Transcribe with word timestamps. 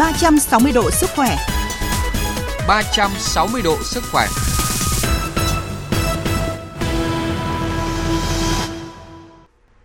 360 0.00 0.72
độ 0.72 0.90
sức 0.90 1.10
khỏe. 1.16 1.36
360 2.68 3.62
độ 3.64 3.76
sức 3.82 4.02
khỏe. 4.12 4.26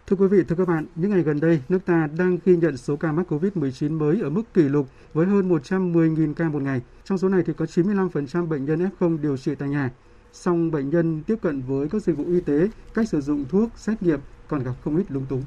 Thưa 0.07 0.15
quý 0.15 0.27
vị, 0.27 0.43
thưa 0.47 0.55
các 0.55 0.67
bạn, 0.67 0.85
những 0.95 1.11
ngày 1.11 1.21
gần 1.21 1.39
đây, 1.39 1.61
nước 1.69 1.79
ta 1.85 2.07
đang 2.17 2.37
ghi 2.45 2.55
nhận 2.55 2.77
số 2.77 2.95
ca 2.95 3.11
mắc 3.11 3.31
COVID-19 3.31 3.97
mới 3.97 4.21
ở 4.21 4.29
mức 4.29 4.53
kỷ 4.53 4.61
lục 4.61 4.87
với 5.13 5.25
hơn 5.25 5.49
110.000 5.49 6.33
ca 6.33 6.49
một 6.49 6.61
ngày. 6.61 6.81
Trong 7.03 7.17
số 7.17 7.29
này 7.29 7.43
thì 7.45 7.53
có 7.57 7.65
95% 7.65 8.47
bệnh 8.47 8.65
nhân 8.65 8.89
F0 8.99 9.21
điều 9.21 9.37
trị 9.37 9.55
tại 9.55 9.69
nhà. 9.69 9.89
Song 10.33 10.71
bệnh 10.71 10.89
nhân 10.89 11.23
tiếp 11.27 11.35
cận 11.41 11.61
với 11.61 11.89
các 11.89 12.03
dịch 12.03 12.17
vụ 12.17 12.23
y 12.27 12.39
tế, 12.39 12.69
cách 12.93 13.09
sử 13.09 13.21
dụng 13.21 13.45
thuốc, 13.49 13.69
xét 13.75 14.03
nghiệm 14.03 14.19
còn 14.47 14.63
gặp 14.63 14.73
không 14.83 14.97
ít 14.97 15.05
lung 15.09 15.25
túng 15.29 15.43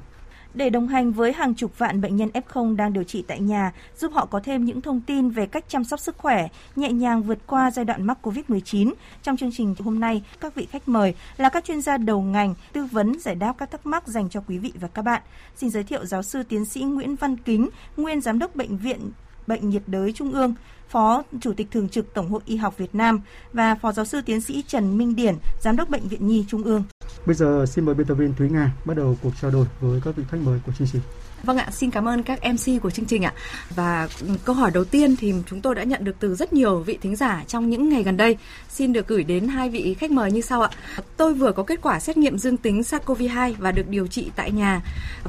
để 0.53 0.69
đồng 0.69 0.87
hành 0.87 1.11
với 1.11 1.33
hàng 1.33 1.53
chục 1.53 1.77
vạn 1.77 2.01
bệnh 2.01 2.15
nhân 2.15 2.29
F0 2.33 2.75
đang 2.75 2.93
điều 2.93 3.03
trị 3.03 3.23
tại 3.27 3.39
nhà, 3.39 3.71
giúp 3.97 4.11
họ 4.13 4.25
có 4.25 4.39
thêm 4.39 4.65
những 4.65 4.81
thông 4.81 5.01
tin 5.01 5.29
về 5.29 5.45
cách 5.45 5.65
chăm 5.67 5.83
sóc 5.83 5.99
sức 5.99 6.17
khỏe, 6.17 6.47
nhẹ 6.75 6.91
nhàng 6.91 7.23
vượt 7.23 7.37
qua 7.47 7.71
giai 7.71 7.85
đoạn 7.85 8.03
mắc 8.03 8.17
COVID-19. 8.21 8.93
Trong 9.23 9.37
chương 9.37 9.51
trình 9.53 9.75
hôm 9.79 9.99
nay, 9.99 10.23
các 10.39 10.55
vị 10.55 10.67
khách 10.71 10.87
mời 10.87 11.13
là 11.37 11.49
các 11.49 11.65
chuyên 11.65 11.81
gia 11.81 11.97
đầu 11.97 12.21
ngành 12.21 12.53
tư 12.73 12.85
vấn 12.91 13.19
giải 13.19 13.35
đáp 13.35 13.53
các 13.57 13.71
thắc 13.71 13.85
mắc 13.85 14.07
dành 14.07 14.29
cho 14.29 14.41
quý 14.47 14.57
vị 14.57 14.73
và 14.75 14.87
các 14.87 15.01
bạn. 15.01 15.21
Xin 15.55 15.69
giới 15.69 15.83
thiệu 15.83 16.05
giáo 16.05 16.23
sư 16.23 16.43
tiến 16.43 16.65
sĩ 16.65 16.81
Nguyễn 16.81 17.15
Văn 17.15 17.37
Kính, 17.37 17.69
nguyên 17.97 18.21
giám 18.21 18.39
đốc 18.39 18.55
bệnh 18.55 18.77
viện 18.77 19.11
bệnh 19.47 19.69
nhiệt 19.69 19.83
đới 19.87 20.13
Trung 20.13 20.31
ương, 20.31 20.53
Phó 20.89 21.23
Chủ 21.41 21.53
tịch 21.53 21.67
Thường 21.71 21.89
trực 21.89 22.13
Tổng 22.13 22.29
hội 22.29 22.41
Y 22.45 22.55
học 22.55 22.77
Việt 22.77 22.95
Nam 22.95 23.21
và 23.53 23.75
Phó 23.75 23.91
Giáo 23.91 24.05
sư 24.05 24.21
Tiến 24.21 24.41
sĩ 24.41 24.63
Trần 24.67 24.97
Minh 24.97 25.15
Điển, 25.15 25.35
Giám 25.61 25.75
đốc 25.75 25.89
Bệnh 25.89 26.07
viện 26.07 26.27
Nhi 26.27 26.45
Trung 26.47 26.63
ương. 26.63 26.83
Bây 27.25 27.35
giờ 27.35 27.65
xin 27.65 27.85
mời 27.85 27.95
biên 27.95 28.07
tập 28.07 28.13
viên 28.13 28.33
Thúy 28.33 28.49
Nga 28.49 28.71
bắt 28.85 28.97
đầu 28.97 29.17
cuộc 29.23 29.31
trao 29.41 29.51
đổi 29.51 29.65
với 29.81 30.01
các 30.05 30.15
vị 30.15 30.23
khách 30.31 30.37
mời 30.43 30.59
của 30.65 30.71
chương 30.77 30.87
trình. 30.91 31.01
Vâng 31.43 31.57
ạ, 31.57 31.67
xin 31.71 31.91
cảm 31.91 32.07
ơn 32.07 32.23
các 32.23 32.39
MC 32.43 32.81
của 32.81 32.89
chương 32.89 33.05
trình 33.05 33.23
ạ. 33.23 33.33
Và 33.75 34.07
câu 34.45 34.55
hỏi 34.55 34.71
đầu 34.73 34.85
tiên 34.85 35.15
thì 35.15 35.33
chúng 35.49 35.61
tôi 35.61 35.75
đã 35.75 35.83
nhận 35.83 36.03
được 36.03 36.15
từ 36.19 36.35
rất 36.35 36.53
nhiều 36.53 36.79
vị 36.79 36.97
thính 37.01 37.15
giả 37.15 37.43
trong 37.47 37.69
những 37.69 37.89
ngày 37.89 38.03
gần 38.03 38.17
đây. 38.17 38.37
Xin 38.69 38.93
được 38.93 39.07
gửi 39.07 39.23
đến 39.23 39.47
hai 39.47 39.69
vị 39.69 39.93
khách 39.93 40.11
mời 40.11 40.31
như 40.31 40.41
sau 40.41 40.61
ạ. 40.61 40.69
Tôi 41.17 41.33
vừa 41.33 41.51
có 41.51 41.63
kết 41.63 41.79
quả 41.81 41.99
xét 41.99 42.17
nghiệm 42.17 42.37
dương 42.37 42.57
tính 42.57 42.81
SARS-CoV-2 42.81 43.53
và 43.57 43.71
được 43.71 43.87
điều 43.89 44.07
trị 44.07 44.31
tại 44.35 44.51
nhà. 44.51 44.81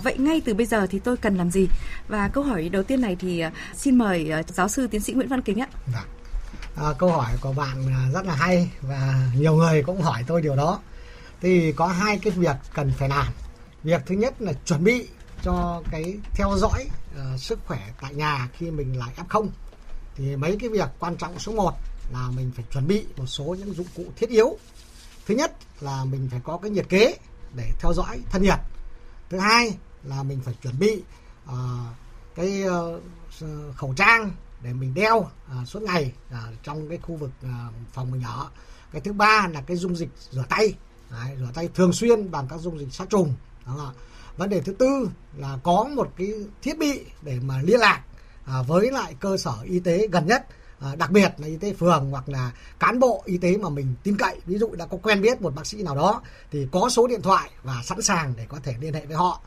Vậy 0.02 0.18
ngay 0.18 0.42
từ 0.44 0.54
bây 0.54 0.66
giờ 0.66 0.86
thì 0.86 0.98
tôi 0.98 1.16
cần 1.16 1.36
làm 1.36 1.50
gì? 1.50 1.68
Và 2.08 2.28
câu 2.28 2.44
hỏi 2.44 2.68
đầu 2.68 2.82
tiên 2.82 3.00
này 3.00 3.16
thì 3.20 3.40
à, 3.40 3.52
xin 3.76 3.98
mời 3.98 4.30
à, 4.30 4.42
giáo 4.48 4.68
sư 4.68 4.86
tiến 4.86 5.00
sĩ 5.00 5.12
Nguyễn 5.12 5.28
Văn 5.28 5.42
Kính 5.42 5.60
ạ. 5.60 5.68
Dạ. 5.92 6.04
À, 6.76 6.92
câu 6.98 7.10
hỏi 7.10 7.30
của 7.40 7.52
bạn 7.52 7.76
à, 7.88 8.10
rất 8.14 8.26
là 8.26 8.34
hay 8.34 8.70
và 8.80 9.28
nhiều 9.36 9.54
người 9.54 9.82
cũng 9.82 10.02
hỏi 10.02 10.24
tôi 10.26 10.42
điều 10.42 10.56
đó. 10.56 10.80
Thì 11.40 11.72
có 11.72 11.86
hai 11.86 12.18
cái 12.18 12.32
việc 12.32 12.56
cần 12.74 12.92
phải 12.98 13.08
làm. 13.08 13.26
Việc 13.82 14.02
thứ 14.06 14.14
nhất 14.14 14.42
là 14.42 14.52
chuẩn 14.52 14.84
bị 14.84 15.08
cho 15.42 15.82
cái 15.90 16.18
theo 16.34 16.56
dõi 16.58 16.86
uh, 17.14 17.40
sức 17.40 17.58
khỏe 17.66 17.92
tại 18.00 18.14
nhà 18.14 18.48
khi 18.52 18.70
mình 18.70 18.98
là 18.98 19.06
F0 19.16 19.48
thì 20.16 20.36
mấy 20.36 20.56
cái 20.60 20.68
việc 20.68 20.88
quan 20.98 21.16
trọng 21.16 21.38
số 21.38 21.52
1 21.52 21.74
là 22.12 22.30
mình 22.36 22.52
phải 22.56 22.64
chuẩn 22.72 22.88
bị 22.88 23.04
một 23.16 23.26
số 23.26 23.56
những 23.58 23.74
dụng 23.74 23.86
cụ 23.96 24.04
thiết 24.16 24.30
yếu. 24.30 24.58
Thứ 25.26 25.34
nhất 25.34 25.52
là 25.80 26.04
mình 26.04 26.28
phải 26.30 26.40
có 26.44 26.58
cái 26.58 26.70
nhiệt 26.70 26.88
kế 26.88 27.14
để 27.56 27.72
theo 27.80 27.92
dõi 27.92 28.20
thân 28.30 28.42
nhiệt. 28.42 28.58
Thứ 29.30 29.38
hai 29.38 29.76
là 30.04 30.22
mình 30.22 30.40
phải 30.44 30.54
chuẩn 30.62 30.78
bị 30.78 31.02
uh, 31.48 31.54
cái 32.34 32.64
uh, 32.68 33.02
khẩu 33.76 33.94
trang 33.96 34.32
để 34.62 34.72
mình 34.72 34.94
đeo 34.94 35.16
uh, 35.18 35.68
suốt 35.68 35.82
ngày 35.82 36.12
uh, 36.28 36.62
trong 36.62 36.88
cái 36.88 36.98
khu 37.02 37.16
vực 37.16 37.30
uh, 37.44 37.50
phòng 37.92 38.10
mình 38.10 38.22
ở. 38.22 38.48
Cái 38.92 39.00
thứ 39.00 39.12
ba 39.12 39.48
là 39.52 39.60
cái 39.60 39.76
dung 39.76 39.96
dịch 39.96 40.08
rửa 40.30 40.44
tay, 40.48 40.74
Đấy, 41.10 41.36
rửa 41.40 41.48
tay 41.54 41.68
thường 41.74 41.92
xuyên 41.92 42.30
bằng 42.30 42.46
các 42.50 42.60
dung 42.60 42.78
dịch 42.78 42.92
sát 42.92 43.10
trùng. 43.10 43.34
Đó 43.66 43.92
vấn 44.36 44.50
đề 44.50 44.60
thứ 44.60 44.72
tư 44.72 45.10
là 45.36 45.58
có 45.62 45.88
một 45.94 46.12
cái 46.16 46.32
thiết 46.62 46.78
bị 46.78 47.00
để 47.22 47.38
mà 47.42 47.62
liên 47.62 47.80
lạc 47.80 48.02
à, 48.44 48.62
với 48.62 48.90
lại 48.90 49.14
cơ 49.20 49.36
sở 49.36 49.52
y 49.64 49.80
tế 49.80 50.08
gần 50.12 50.26
nhất 50.26 50.46
à, 50.80 50.96
đặc 50.96 51.10
biệt 51.10 51.32
là 51.38 51.46
y 51.46 51.56
tế 51.56 51.72
phường 51.72 52.10
hoặc 52.10 52.28
là 52.28 52.52
cán 52.78 52.98
bộ 52.98 53.22
y 53.24 53.38
tế 53.38 53.56
mà 53.56 53.68
mình 53.68 53.94
tin 54.02 54.16
cậy. 54.16 54.36
Ví 54.46 54.58
dụ 54.58 54.70
đã 54.74 54.86
có 54.86 54.96
quen 55.02 55.22
biết 55.22 55.42
một 55.42 55.54
bác 55.54 55.66
sĩ 55.66 55.82
nào 55.82 55.96
đó 55.96 56.22
thì 56.50 56.66
có 56.72 56.88
số 56.90 57.06
điện 57.06 57.22
thoại 57.22 57.50
và 57.62 57.82
sẵn 57.84 58.02
sàng 58.02 58.34
để 58.36 58.46
có 58.48 58.58
thể 58.62 58.74
liên 58.80 58.94
hệ 58.94 59.06
với 59.06 59.16
họ. 59.16 59.40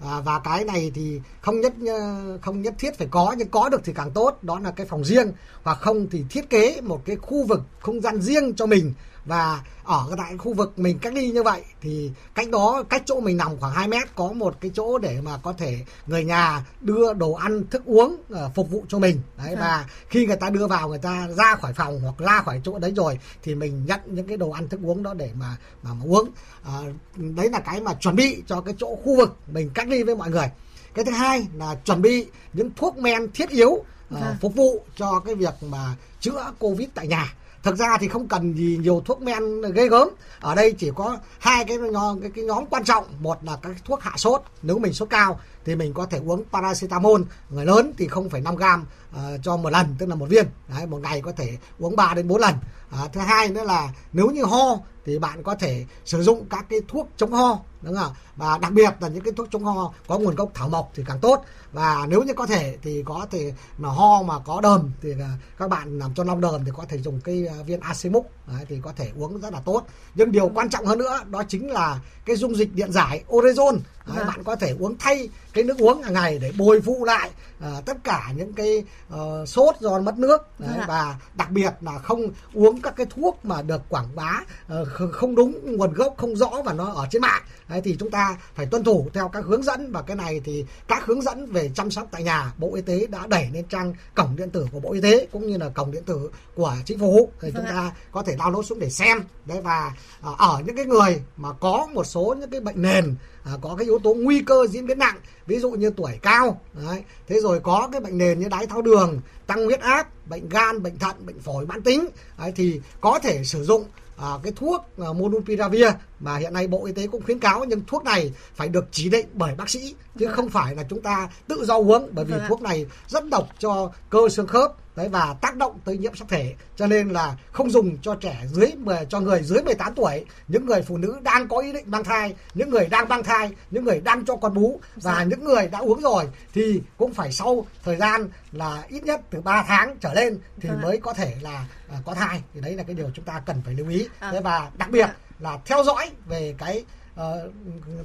À, 0.00 0.20
và 0.20 0.38
cái 0.38 0.64
này 0.64 0.92
thì 0.94 1.20
không 1.40 1.60
nhất 1.60 1.72
ờ, 1.86 2.38
không 2.42 2.62
nhất 2.62 2.74
thiết 2.78 2.98
phải 2.98 3.08
có 3.10 3.34
nhưng 3.38 3.48
có 3.48 3.68
được 3.68 3.80
thì 3.84 3.92
càng 3.92 4.10
tốt. 4.10 4.38
Đó 4.42 4.60
là 4.60 4.70
cái 4.70 4.86
phòng 4.86 5.04
riêng 5.04 5.32
hoặc 5.62 5.78
không 5.80 6.06
thì 6.10 6.24
thiết 6.30 6.50
kế 6.50 6.80
một 6.80 7.02
cái 7.04 7.16
khu 7.16 7.46
vực 7.46 7.60
không 7.80 8.00
gian 8.00 8.22
riêng 8.22 8.54
cho 8.54 8.66
mình 8.66 8.94
và 9.30 9.60
ở 9.84 10.14
tại 10.16 10.36
khu 10.36 10.54
vực 10.54 10.78
mình 10.78 10.98
cách 10.98 11.14
ly 11.14 11.30
như 11.30 11.42
vậy 11.42 11.62
thì 11.80 12.10
cách 12.34 12.50
đó 12.50 12.82
cách 12.88 13.02
chỗ 13.06 13.20
mình 13.20 13.36
nằm 13.36 13.60
khoảng 13.60 13.72
2 13.72 13.88
mét 13.88 14.14
có 14.14 14.32
một 14.32 14.56
cái 14.60 14.70
chỗ 14.74 14.98
để 14.98 15.20
mà 15.20 15.38
có 15.42 15.52
thể 15.52 15.78
người 16.06 16.24
nhà 16.24 16.64
đưa 16.80 17.12
đồ 17.14 17.32
ăn 17.32 17.66
thức 17.70 17.82
uống 17.84 18.16
uh, 18.32 18.54
phục 18.54 18.70
vụ 18.70 18.84
cho 18.88 18.98
mình. 18.98 19.20
Đấy 19.38 19.56
và 19.56 19.66
à. 19.66 19.86
khi 20.08 20.26
người 20.26 20.36
ta 20.36 20.50
đưa 20.50 20.66
vào 20.66 20.88
người 20.88 20.98
ta 20.98 21.28
ra 21.36 21.56
khỏi 21.56 21.72
phòng 21.72 22.00
hoặc 22.00 22.14
ra 22.18 22.42
khỏi 22.44 22.60
chỗ 22.64 22.78
đấy 22.78 22.92
rồi 22.96 23.18
thì 23.42 23.54
mình 23.54 23.86
nhận 23.86 24.00
những 24.06 24.26
cái 24.26 24.36
đồ 24.36 24.50
ăn 24.50 24.68
thức 24.68 24.80
uống 24.82 25.02
đó 25.02 25.14
để 25.14 25.30
mà 25.34 25.56
mà, 25.82 25.94
mà 25.94 26.04
uống. 26.04 26.30
À, 26.64 26.80
đấy 27.16 27.50
là 27.50 27.60
cái 27.60 27.80
mà 27.80 27.94
chuẩn 27.94 28.16
bị 28.16 28.42
cho 28.46 28.60
cái 28.60 28.74
chỗ 28.78 28.96
khu 29.04 29.16
vực 29.16 29.36
mình 29.52 29.70
cách 29.74 29.88
ly 29.88 30.02
với 30.02 30.16
mọi 30.16 30.30
người. 30.30 30.50
Cái 30.94 31.04
thứ 31.04 31.12
hai 31.12 31.46
là 31.54 31.74
chuẩn 31.84 32.02
bị 32.02 32.26
những 32.52 32.70
thuốc 32.76 32.98
men 32.98 33.32
thiết 33.32 33.50
yếu 33.50 33.70
uh, 34.14 34.18
phục 34.40 34.54
vụ 34.54 34.82
cho 34.96 35.20
cái 35.24 35.34
việc 35.34 35.54
mà 35.62 35.94
chữa 36.20 36.52
covid 36.58 36.88
tại 36.94 37.06
nhà 37.06 37.34
thực 37.62 37.76
ra 37.76 37.96
thì 38.00 38.08
không 38.08 38.28
cần 38.28 38.54
gì 38.56 38.78
nhiều 38.82 39.02
thuốc 39.04 39.22
men 39.22 39.60
gây 39.60 39.88
gớm. 39.88 40.08
Ở 40.40 40.54
đây 40.54 40.72
chỉ 40.72 40.90
có 40.94 41.18
hai 41.38 41.64
cái 41.64 41.78
nhóm 41.78 42.20
cái, 42.20 42.30
cái 42.34 42.44
nhóm 42.44 42.66
quan 42.66 42.84
trọng. 42.84 43.04
Một 43.18 43.44
là 43.44 43.56
các 43.62 43.76
thuốc 43.84 44.02
hạ 44.02 44.12
sốt. 44.16 44.42
Nếu 44.62 44.78
mình 44.78 44.92
sốt 44.92 45.10
cao 45.10 45.40
thì 45.64 45.76
mình 45.76 45.94
có 45.94 46.06
thể 46.06 46.20
uống 46.26 46.44
paracetamol. 46.52 47.20
Người 47.50 47.66
lớn 47.66 47.92
thì 47.98 48.08
0,5 48.08 48.56
gram 48.56 48.86
uh, 49.10 49.40
cho 49.42 49.56
một 49.56 49.70
lần 49.70 49.94
tức 49.98 50.06
là 50.06 50.14
một 50.14 50.26
viên. 50.28 50.46
Đấy, 50.68 50.86
một 50.86 50.98
ngày 51.02 51.20
có 51.20 51.32
thể 51.32 51.58
uống 51.78 51.96
3 51.96 52.14
đến 52.14 52.28
4 52.28 52.40
lần. 52.40 52.54
À, 52.90 53.08
thứ 53.12 53.20
hai 53.20 53.48
nữa 53.48 53.64
là 53.64 53.88
nếu 54.12 54.30
như 54.30 54.44
ho 54.44 54.78
thì 55.06 55.18
bạn 55.18 55.42
có 55.42 55.54
thể 55.54 55.84
sử 56.04 56.22
dụng 56.22 56.46
các 56.50 56.66
cái 56.68 56.80
thuốc 56.88 57.08
chống 57.16 57.32
ho 57.32 57.58
đúng 57.82 57.96
không? 57.96 58.12
Và 58.36 58.58
đặc 58.58 58.72
biệt 58.72 58.94
là 59.00 59.08
những 59.08 59.24
cái 59.24 59.32
thuốc 59.36 59.48
chống 59.50 59.64
ho 59.64 59.92
có 60.08 60.18
nguồn 60.18 60.34
gốc 60.34 60.50
thảo 60.54 60.68
mộc 60.68 60.90
thì 60.94 61.02
càng 61.06 61.18
tốt. 61.20 61.44
Và 61.72 62.06
nếu 62.08 62.22
như 62.22 62.34
có 62.34 62.46
thể 62.46 62.76
thì 62.82 63.02
có 63.06 63.26
thể 63.30 63.54
mà 63.78 63.88
ho 63.88 64.22
mà 64.22 64.38
có 64.38 64.60
đờm 64.60 64.90
thì 65.02 65.14
là 65.14 65.30
các 65.58 65.70
bạn 65.70 65.98
làm 65.98 66.14
cho 66.14 66.24
long 66.24 66.40
đờm 66.40 66.64
thì 66.64 66.70
có 66.76 66.84
thể 66.88 66.98
dùng 66.98 67.20
cái 67.20 67.46
à, 67.46 67.62
viên 67.66 67.80
Acimux 67.80 68.24
đấy, 68.46 68.64
thì 68.68 68.80
có 68.82 68.92
thể 68.96 69.10
uống 69.16 69.40
rất 69.40 69.52
là 69.52 69.60
tốt. 69.60 69.82
Nhưng 70.14 70.32
điều 70.32 70.48
quan 70.48 70.70
trọng 70.70 70.86
hơn 70.86 70.98
nữa 70.98 71.20
đó 71.30 71.42
chính 71.48 71.70
là 71.70 72.00
cái 72.24 72.36
dung 72.36 72.56
dịch 72.56 72.74
điện 72.74 72.92
giải 72.92 73.24
orezon 73.28 73.72
đấy, 73.72 74.16
vâng. 74.16 74.26
bạn 74.26 74.44
có 74.44 74.56
thể 74.56 74.74
uống 74.78 74.96
thay 74.98 75.28
cái 75.52 75.64
nước 75.64 75.78
uống 75.78 76.02
hàng 76.02 76.12
ngày 76.12 76.38
để 76.38 76.52
bồi 76.58 76.80
phụ 76.80 77.04
lại 77.04 77.30
uh, 77.58 77.84
tất 77.84 77.96
cả 78.04 78.32
những 78.36 78.52
cái 78.52 78.84
uh, 79.14 79.48
sốt 79.48 79.74
do 79.80 79.98
mất 79.98 80.18
nước 80.18 80.60
đấy, 80.60 80.70
vâng 80.76 80.86
và 80.88 81.16
đặc 81.34 81.50
biệt 81.50 81.72
là 81.80 81.98
không 81.98 82.20
uống 82.54 82.80
các 82.80 82.96
cái 82.96 83.06
thuốc 83.10 83.44
mà 83.44 83.62
được 83.62 83.82
quảng 83.88 84.08
bá 84.14 84.40
uh, 84.80 84.88
không 85.12 85.34
đúng 85.34 85.76
nguồn 85.76 85.92
gốc 85.92 86.14
không 86.16 86.36
rõ 86.36 86.50
và 86.64 86.72
nó 86.72 86.92
ở 86.92 87.06
trên 87.10 87.22
mạng 87.22 87.42
đấy, 87.70 87.80
thì 87.84 87.96
chúng 87.98 88.10
ta 88.10 88.36
phải 88.54 88.66
tuân 88.66 88.84
thủ 88.84 89.08
theo 89.14 89.28
các 89.28 89.44
hướng 89.44 89.62
dẫn 89.62 89.92
và 89.92 90.02
cái 90.02 90.16
này 90.16 90.40
thì 90.44 90.64
các 90.88 91.06
hướng 91.06 91.22
dẫn 91.22 91.46
về 91.46 91.70
chăm 91.74 91.90
sóc 91.90 92.08
tại 92.10 92.22
nhà 92.22 92.52
bộ 92.58 92.74
y 92.74 92.82
tế 92.82 93.06
đã 93.06 93.26
đẩy 93.26 93.48
lên 93.52 93.64
trang 93.64 93.94
cổng 94.14 94.36
điện 94.36 94.50
tử 94.50 94.66
của 94.72 94.80
bộ 94.80 94.92
y 94.92 95.00
tế 95.00 95.26
cũng 95.32 95.46
như 95.46 95.58
là 95.58 95.68
cổng 95.68 95.90
điện 95.90 96.04
tử 96.04 96.30
của 96.54 96.74
chính 96.84 96.98
phủ 96.98 97.30
thì 97.40 97.50
vâng 97.50 97.54
chúng 97.54 97.74
ta 97.74 97.92
có 98.12 98.22
thể 98.22 98.36
download 98.36 98.62
xuống 98.62 98.78
để 98.78 98.90
xem 98.90 99.22
đấy 99.46 99.60
và 99.60 99.92
uh, 100.30 100.38
ở 100.38 100.62
những 100.66 100.76
cái 100.76 100.84
người 100.84 101.22
mà 101.36 101.52
có 101.52 101.88
một 101.94 102.04
số 102.04 102.34
những 102.40 102.50
cái 102.50 102.60
bệnh 102.60 102.82
nền 102.82 103.14
à, 103.44 103.52
có 103.60 103.74
cái 103.78 103.84
yếu 103.84 103.98
tố 103.98 104.14
nguy 104.14 104.40
cơ 104.40 104.66
diễn 104.70 104.86
biến 104.86 104.98
nặng 104.98 105.16
ví 105.46 105.58
dụ 105.58 105.70
như 105.70 105.90
tuổi 105.90 106.18
cao 106.22 106.60
đấy. 106.86 107.04
thế 107.28 107.40
rồi 107.40 107.60
có 107.60 107.88
cái 107.92 108.00
bệnh 108.00 108.18
nền 108.18 108.40
như 108.40 108.48
đái 108.48 108.66
tháo 108.66 108.82
đường 108.82 109.20
tăng 109.46 109.64
huyết 109.64 109.80
áp 109.80 110.08
bệnh 110.26 110.48
gan 110.48 110.82
bệnh 110.82 110.98
thận 110.98 111.16
bệnh 111.26 111.40
phổi 111.40 111.66
mãn 111.66 111.82
tính 111.82 112.08
đấy, 112.38 112.52
thì 112.56 112.80
có 113.00 113.18
thể 113.18 113.44
sử 113.44 113.64
dụng 113.64 113.84
à, 114.16 114.28
cái 114.42 114.52
thuốc 114.56 114.86
à, 114.98 115.12
Monopiravir 115.12 115.86
mà 116.20 116.36
hiện 116.36 116.52
nay 116.52 116.66
Bộ 116.66 116.86
Y 116.86 116.92
tế 116.92 117.06
cũng 117.06 117.22
khuyến 117.22 117.38
cáo 117.38 117.64
nhưng 117.64 117.82
thuốc 117.86 118.04
này 118.04 118.32
phải 118.54 118.68
được 118.68 118.84
chỉ 118.90 119.08
định 119.08 119.26
bởi 119.32 119.54
bác 119.54 119.70
sĩ 119.70 119.94
chứ 120.18 120.26
vâng. 120.26 120.36
không 120.36 120.48
phải 120.48 120.74
là 120.74 120.82
chúng 120.90 121.02
ta 121.02 121.28
tự 121.46 121.64
do 121.64 121.76
uống 121.76 122.08
bởi 122.12 122.24
vì 122.24 122.34
vâng 122.34 122.44
thuốc 122.48 122.62
này 122.62 122.86
rất 123.08 123.28
độc 123.28 123.48
cho 123.58 123.92
cơ 124.10 124.28
xương 124.28 124.46
khớp 124.46 124.72
đấy 124.96 125.08
và 125.08 125.34
tác 125.40 125.56
động 125.56 125.78
tới 125.84 125.98
nhiễm 125.98 126.14
sắc 126.14 126.28
thể 126.28 126.54
cho 126.76 126.86
nên 126.86 127.08
là 127.08 127.36
không 127.52 127.70
dùng 127.70 127.98
cho 128.02 128.14
trẻ 128.14 128.42
dưới 128.52 128.70
cho 129.08 129.20
người 129.20 129.42
dưới 129.42 129.62
18 129.62 129.94
tuổi 129.94 130.24
những 130.48 130.66
người 130.66 130.82
phụ 130.82 130.96
nữ 130.96 131.18
đang 131.22 131.48
có 131.48 131.58
ý 131.58 131.72
định 131.72 131.84
mang 131.86 132.04
thai 132.04 132.34
những 132.54 132.70
người 132.70 132.86
đang 132.86 133.08
mang 133.08 133.22
thai 133.22 133.50
những 133.70 133.84
người 133.84 134.00
đang 134.00 134.24
cho 134.24 134.36
con 134.36 134.54
bú 134.54 134.80
và 134.96 135.14
dạ. 135.14 135.24
những 135.24 135.44
người 135.44 135.68
đã 135.68 135.78
uống 135.78 136.00
rồi 136.00 136.24
thì 136.54 136.82
cũng 136.96 137.14
phải 137.14 137.32
sau 137.32 137.66
thời 137.84 137.96
gian 137.96 138.28
là 138.52 138.82
ít 138.88 139.04
nhất 139.04 139.20
từ 139.30 139.40
3 139.40 139.64
tháng 139.68 139.96
trở 140.00 140.14
lên 140.14 140.38
thì 140.60 140.68
vâng 140.68 140.82
mới 140.82 140.98
có 140.98 141.12
thể 141.12 141.36
là 141.40 141.66
à, 141.88 141.96
có 142.04 142.14
thai 142.14 142.42
thì 142.54 142.60
đấy 142.60 142.74
là 142.74 142.82
cái 142.82 142.94
điều 142.94 143.10
chúng 143.14 143.24
ta 143.24 143.42
cần 143.46 143.62
phải 143.64 143.74
lưu 143.74 143.88
ý 143.88 144.08
à. 144.18 144.32
thế 144.32 144.40
và 144.40 144.70
đặc 144.78 144.90
biệt 144.90 145.08
là 145.40 145.58
theo 145.64 145.84
dõi 145.84 146.10
về 146.26 146.54
cái 146.58 146.84
uh, 147.14 147.52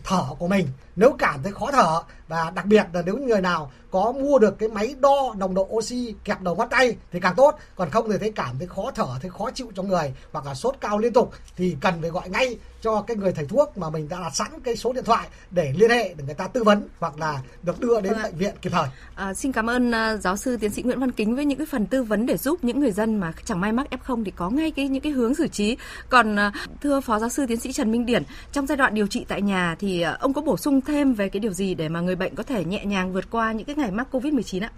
thở 0.03 0.23
của 0.39 0.47
mình. 0.47 0.67
Nếu 0.95 1.15
cảm 1.19 1.43
thấy 1.43 1.51
khó 1.51 1.71
thở 1.71 2.01
và 2.27 2.51
đặc 2.55 2.65
biệt 2.65 2.85
là 2.93 3.01
nếu 3.01 3.17
người 3.17 3.41
nào 3.41 3.71
có 3.91 4.11
mua 4.11 4.39
được 4.39 4.59
cái 4.59 4.69
máy 4.69 4.95
đo 4.99 5.33
nồng 5.37 5.53
độ 5.53 5.67
oxy 5.71 6.15
kẹp 6.23 6.41
đầu 6.41 6.55
ngón 6.55 6.69
tay 6.69 6.97
thì 7.11 7.19
càng 7.19 7.35
tốt. 7.35 7.59
Còn 7.75 7.89
không 7.89 8.11
thì 8.11 8.17
thấy 8.17 8.31
cảm 8.31 8.57
thấy 8.57 8.67
khó 8.67 8.91
thở 8.95 9.07
thấy 9.21 9.31
khó 9.31 9.51
chịu 9.51 9.71
trong 9.75 9.87
người 9.87 10.13
hoặc 10.31 10.45
là 10.45 10.53
sốt 10.53 10.75
cao 10.81 10.97
liên 10.97 11.13
tục 11.13 11.33
thì 11.55 11.75
cần 11.81 12.01
phải 12.01 12.09
gọi 12.09 12.29
ngay 12.29 12.57
cho 12.85 13.01
cái 13.01 13.17
người 13.17 13.31
thầy 13.33 13.45
thuốc 13.45 13.77
mà 13.77 13.89
mình 13.89 14.09
đã 14.09 14.19
đặt 14.19 14.35
sẵn 14.35 14.47
cái 14.63 14.75
số 14.75 14.93
điện 14.93 15.03
thoại 15.03 15.27
để 15.51 15.73
liên 15.77 15.89
hệ 15.89 16.13
để 16.17 16.23
người 16.25 16.33
ta 16.33 16.47
tư 16.47 16.63
vấn 16.63 16.87
hoặc 16.99 17.19
là 17.19 17.41
được 17.63 17.79
đưa 17.79 18.01
đến 18.01 18.13
vâng 18.13 18.23
bệnh 18.23 18.35
viện 18.35 18.53
kịp 18.61 18.69
thời. 18.69 18.87
À, 19.15 19.33
xin 19.33 19.51
cảm 19.51 19.69
ơn 19.69 19.89
uh, 19.89 20.21
giáo 20.21 20.37
sư 20.37 20.57
tiến 20.57 20.71
sĩ 20.71 20.83
Nguyễn 20.83 20.99
Văn 20.99 21.11
Kính 21.11 21.35
với 21.35 21.45
những 21.45 21.57
cái 21.57 21.67
phần 21.71 21.85
tư 21.85 22.03
vấn 22.03 22.25
để 22.25 22.37
giúp 22.37 22.63
những 22.63 22.79
người 22.79 22.91
dân 22.91 23.19
mà 23.19 23.33
chẳng 23.45 23.61
may 23.61 23.71
mắc 23.71 23.87
F0 23.91 24.23
thì 24.23 24.31
có 24.31 24.49
ngay 24.49 24.71
cái 24.71 24.87
những 24.87 25.01
cái 25.01 25.11
hướng 25.11 25.35
xử 25.35 25.47
trí. 25.47 25.77
Còn 26.09 26.35
uh, 26.35 26.79
thưa 26.81 27.01
phó 27.01 27.19
giáo 27.19 27.29
sư 27.29 27.45
tiến 27.47 27.59
sĩ 27.59 27.73
Trần 27.73 27.91
Minh 27.91 28.05
Điển, 28.05 28.23
trong 28.51 28.67
giai 28.67 28.77
đoạn 28.77 28.95
điều 28.95 29.07
trị 29.07 29.25
tại 29.27 29.41
nhà 29.41 29.75
thì 29.79 30.05
uh, 30.13 30.19
ông 30.19 30.33
có 30.33 30.41
bổ 30.41 30.57
sung 30.57 30.81
thêm 30.81 31.13
về 31.13 31.29
cái 31.29 31.39
điều 31.39 31.53
gì 31.53 31.75
để 31.75 31.89
mà 31.89 32.01
người 32.01 32.15
bệnh 32.15 32.35
có 32.35 32.43
thể 32.43 32.65
nhẹ 32.65 32.85
nhàng 32.85 33.13
vượt 33.13 33.29
qua 33.31 33.51
những 33.51 33.65
cái 33.65 33.75
ngày 33.75 33.91
mắc 33.91 34.07
Covid-19 34.11 34.63
ạ? 34.63 34.71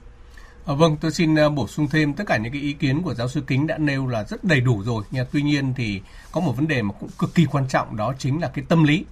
À, 0.67 0.73
vâng, 0.73 0.97
tôi 1.01 1.11
xin 1.11 1.35
ờ, 1.35 1.49
bổ 1.49 1.67
sung 1.67 1.87
thêm 1.87 2.13
tất 2.13 2.23
cả 2.27 2.37
những 2.37 2.53
cái 2.53 2.61
ý 2.61 2.73
kiến 2.73 3.01
của 3.01 3.13
giáo 3.13 3.27
sư 3.27 3.43
Kính 3.47 3.67
đã 3.67 3.77
nêu 3.77 4.07
là 4.07 4.23
rất 4.23 4.43
đầy 4.43 4.61
đủ 4.61 4.83
rồi. 4.83 5.03
Nhưng 5.11 5.25
tuy 5.31 5.41
nhiên 5.41 5.73
thì 5.77 6.01
có 6.31 6.41
một 6.41 6.57
vấn 6.57 6.67
đề 6.67 6.81
mà 6.81 6.93
cũng 6.99 7.09
cực 7.19 7.35
kỳ 7.35 7.45
quan 7.45 7.67
trọng 7.67 7.95
đó 7.97 8.13
chính 8.19 8.41
là 8.41 8.47
cái 8.47 8.65
tâm 8.69 8.83
lý. 8.83 9.05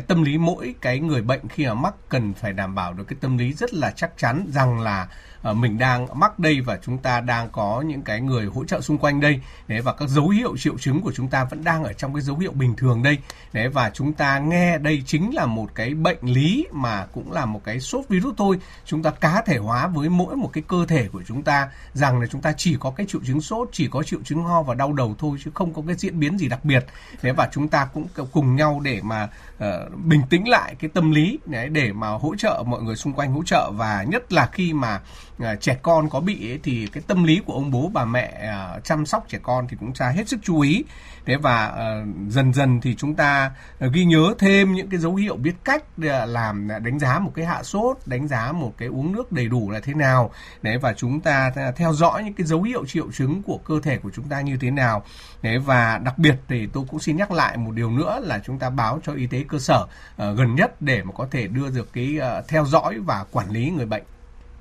Tâm 0.00 0.22
lý 0.22 0.38
mỗi 0.38 0.74
cái 0.80 0.98
người 0.98 1.22
bệnh 1.22 1.48
khi 1.48 1.66
mà 1.66 1.74
mắc 1.74 1.94
cần 2.08 2.34
phải 2.34 2.52
đảm 2.52 2.74
bảo 2.74 2.92
được 2.92 3.04
cái 3.08 3.16
tâm 3.20 3.38
lý 3.38 3.52
rất 3.52 3.74
là 3.74 3.90
chắc 3.90 4.10
chắn 4.16 4.46
rằng 4.48 4.80
là 4.80 5.08
ờ, 5.42 5.54
mình 5.54 5.78
đang 5.78 6.06
mắc 6.20 6.38
đây 6.38 6.60
và 6.60 6.78
chúng 6.82 6.98
ta 6.98 7.20
đang 7.20 7.48
có 7.50 7.82
những 7.86 8.02
cái 8.02 8.20
người 8.20 8.46
hỗ 8.46 8.64
trợ 8.64 8.80
xung 8.80 8.98
quanh 8.98 9.20
đây. 9.20 9.40
Đấy 9.68 9.80
và 9.80 9.92
các 9.92 10.08
dấu 10.08 10.28
hiệu 10.28 10.56
triệu 10.56 10.78
chứng 10.78 11.00
của 11.00 11.12
chúng 11.12 11.28
ta 11.28 11.44
vẫn 11.44 11.64
đang 11.64 11.84
ở 11.84 11.92
trong 11.92 12.14
cái 12.14 12.22
dấu 12.22 12.38
hiệu 12.38 12.52
bình 12.52 12.76
thường 12.76 13.02
đây. 13.02 13.18
Đấy 13.52 13.68
và 13.68 13.90
chúng 13.90 14.12
ta 14.12 14.38
nghe 14.38 14.78
đây 14.78 15.02
chính 15.06 15.34
là 15.34 15.46
một 15.46 15.74
cái 15.74 15.94
bệnh 15.94 16.18
lý 16.22 16.66
mà 16.72 17.06
cũng 17.06 17.32
là 17.32 17.44
một 17.46 17.64
cái 17.64 17.80
sốt 17.80 18.04
virus 18.08 18.34
thôi. 18.36 18.58
Chúng 18.84 19.02
ta 19.02 19.10
cá 19.10 19.42
thể 19.46 19.56
hóa 19.56 19.86
với 19.86 20.08
mỗi 20.08 20.36
một 20.36 20.50
cái 20.52 20.64
cơ 20.68 20.86
thể 20.88 21.08
của 21.12 21.22
chúng 21.26 21.42
ta 21.42 21.68
rằng 21.92 22.20
là 22.20 22.26
chúng 22.26 22.40
ta 22.40 22.52
chỉ 22.56 22.76
có 22.80 22.90
cái 22.90 23.06
triệu 23.06 23.20
chứng 23.26 23.40
sốt 23.40 23.68
chỉ 23.72 23.88
có 23.90 24.02
triệu 24.02 24.20
chứng 24.24 24.42
ho 24.42 24.62
và 24.62 24.74
đau 24.74 24.92
đầu 24.92 25.14
thôi 25.18 25.38
chứ 25.44 25.50
không 25.54 25.74
có 25.74 25.82
cái 25.86 25.96
diễn 25.96 26.20
biến 26.20 26.38
gì 26.38 26.48
đặc 26.48 26.64
biệt. 26.64 26.86
Đấy 27.22 27.32
và 27.32 27.48
chúng 27.52 27.68
ta 27.68 27.88
cũng 27.94 28.06
cùng 28.32 28.56
nhau 28.56 28.80
để 28.84 29.00
mà 29.02 29.28
uh, 29.58 29.81
bình 30.04 30.22
tĩnh 30.30 30.48
lại 30.48 30.74
cái 30.78 30.90
tâm 30.94 31.10
lý 31.10 31.38
đấy 31.46 31.68
để 31.68 31.92
mà 31.92 32.08
hỗ 32.08 32.34
trợ 32.36 32.64
mọi 32.66 32.82
người 32.82 32.96
xung 32.96 33.12
quanh 33.12 33.32
hỗ 33.32 33.42
trợ 33.42 33.70
và 33.70 34.02
nhất 34.02 34.32
là 34.32 34.48
khi 34.52 34.72
mà 34.72 35.00
À, 35.42 35.56
trẻ 35.56 35.78
con 35.82 36.08
có 36.08 36.20
bị 36.20 36.50
ấy, 36.50 36.60
thì 36.62 36.88
cái 36.92 37.02
tâm 37.06 37.24
lý 37.24 37.40
của 37.46 37.52
ông 37.52 37.70
bố 37.70 37.90
bà 37.94 38.04
mẹ 38.04 38.26
à, 38.42 38.78
chăm 38.84 39.06
sóc 39.06 39.24
trẻ 39.28 39.38
con 39.42 39.68
thì 39.68 39.76
cũng 39.80 39.92
ra 39.94 40.08
hết 40.08 40.28
sức 40.28 40.40
chú 40.42 40.60
ý 40.60 40.84
thế 41.26 41.36
và 41.36 41.66
uh, 41.68 42.08
dần 42.28 42.52
dần 42.52 42.80
thì 42.80 42.94
chúng 42.94 43.14
ta 43.14 43.50
ờ, 43.78 43.88
ghi 43.92 44.04
nhớ 44.04 44.34
thêm 44.38 44.72
những 44.72 44.88
cái 44.88 45.00
dấu 45.00 45.14
hiệu 45.14 45.36
biết 45.36 45.54
cách 45.64 45.84
ờ, 46.02 46.26
làm 46.26 46.68
đánh 46.82 46.98
giá 46.98 47.18
một 47.18 47.32
cái 47.34 47.44
hạ 47.44 47.62
sốt 47.62 47.98
đánh 48.06 48.28
giá 48.28 48.52
một 48.52 48.74
cái 48.78 48.88
uống 48.88 49.12
nước 49.12 49.32
đầy 49.32 49.48
đủ 49.48 49.70
là 49.70 49.80
thế 49.80 49.94
nào. 49.94 50.30
Đấy 50.62 50.78
và 50.78 50.92
chúng 50.92 51.20
ta 51.20 51.52
theo 51.76 51.92
dõi 51.92 52.24
những 52.24 52.34
cái 52.34 52.46
dấu 52.46 52.62
hiệu 52.62 52.86
triệu 52.86 53.12
chứng 53.12 53.42
của 53.42 53.58
cơ 53.58 53.80
thể 53.82 53.98
của 53.98 54.10
chúng 54.14 54.28
ta 54.28 54.40
như 54.40 54.56
thế 54.60 54.70
nào. 54.70 55.02
Đấy 55.42 55.58
và 55.58 55.98
đặc 55.98 56.18
biệt 56.18 56.34
thì 56.48 56.68
tôi 56.72 56.84
cũng 56.90 57.00
xin 57.00 57.16
nhắc 57.16 57.30
lại 57.30 57.56
một 57.56 57.72
điều 57.74 57.90
nữa 57.90 58.20
là 58.22 58.40
chúng 58.44 58.58
ta 58.58 58.70
báo 58.70 59.00
cho 59.04 59.12
y 59.12 59.26
tế 59.26 59.44
cơ 59.48 59.58
sở 59.58 59.82
uh, 59.82 60.38
gần 60.38 60.54
nhất 60.54 60.82
để 60.82 61.02
mà 61.02 61.12
có 61.12 61.26
thể 61.30 61.48
đưa 61.48 61.70
được 61.70 61.92
cái 61.92 62.18
uh, 62.18 62.48
theo 62.48 62.64
dõi 62.64 62.98
và 62.98 63.24
quản 63.32 63.50
lý 63.50 63.70
người 63.70 63.86
bệnh. 63.86 64.02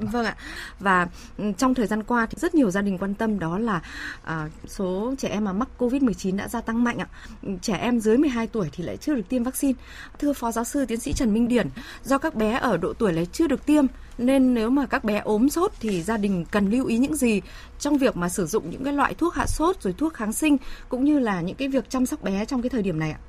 Vâng 0.01 0.25
ạ. 0.25 0.36
Và 0.80 1.07
ừ, 1.38 1.51
trong 1.57 1.74
thời 1.74 1.88
gian 1.88 2.03
qua 2.03 2.25
thì 2.25 2.38
rất 2.42 2.56
nhiều 2.56 2.71
gia 2.71 2.81
đình 2.81 2.98
quan 2.98 3.13
tâm 3.13 3.39
đó 3.39 3.57
là 3.57 3.81
à, 4.24 4.50
số 4.68 5.15
trẻ 5.18 5.30
em 5.30 5.44
mà 5.44 5.53
mắc 5.53 5.69
Covid-19 5.77 6.38
đã 6.38 6.48
gia 6.48 6.62
tăng 6.62 6.83
mạnh 6.83 6.98
ạ. 6.98 7.07
Ừ, 7.44 7.50
trẻ 7.62 7.75
em 7.75 8.00
dưới 8.00 8.18
12 8.18 8.48
tuổi 8.48 8.69
thì 8.71 8.83
lại 8.83 8.98
chưa 8.98 9.15
được 9.15 9.30
tiêm 9.30 9.44
vaccine. 9.44 9.74
Thưa 10.19 10.33
Phó 10.33 10.51
Giáo 10.51 10.63
sư 10.63 10.86
Tiến 10.86 11.00
sĩ 11.00 11.13
Trần 11.13 11.33
Minh 11.33 11.48
Điển, 11.48 11.68
do 12.03 12.18
các 12.18 12.36
bé 12.36 12.57
ở 12.57 12.77
độ 12.77 12.94
tuổi 12.94 13.13
lại 13.13 13.27
chưa 13.31 13.48
được 13.48 13.65
tiêm 13.65 13.86
nên 14.18 14.53
nếu 14.53 14.69
mà 14.69 14.86
các 14.86 15.03
bé 15.03 15.18
ốm 15.18 15.50
sốt 15.50 15.71
thì 15.80 16.01
gia 16.01 16.18
đình 16.18 16.45
cần 16.51 16.69
lưu 16.69 16.86
ý 16.86 16.97
những 16.97 17.15
gì 17.15 17.42
trong 17.80 17.97
việc 17.97 18.18
mà 18.18 18.30
sử 18.30 18.45
dụng 18.45 18.69
những 18.69 18.83
cái 18.83 18.94
loại 18.94 19.13
thuốc 19.13 19.33
hạ 19.33 19.45
sốt 19.47 19.81
rồi 19.81 19.94
thuốc 19.97 20.13
kháng 20.13 20.33
sinh 20.33 20.57
cũng 20.89 21.06
như 21.06 21.19
là 21.19 21.42
những 21.42 21.56
cái 21.56 21.68
việc 21.68 21.89
chăm 21.89 22.06
sóc 22.06 22.24
bé 22.24 22.45
trong 22.45 22.62
cái 22.62 22.69
thời 22.69 22.83
điểm 22.83 23.00
này 23.00 23.12
ạ? 23.12 23.19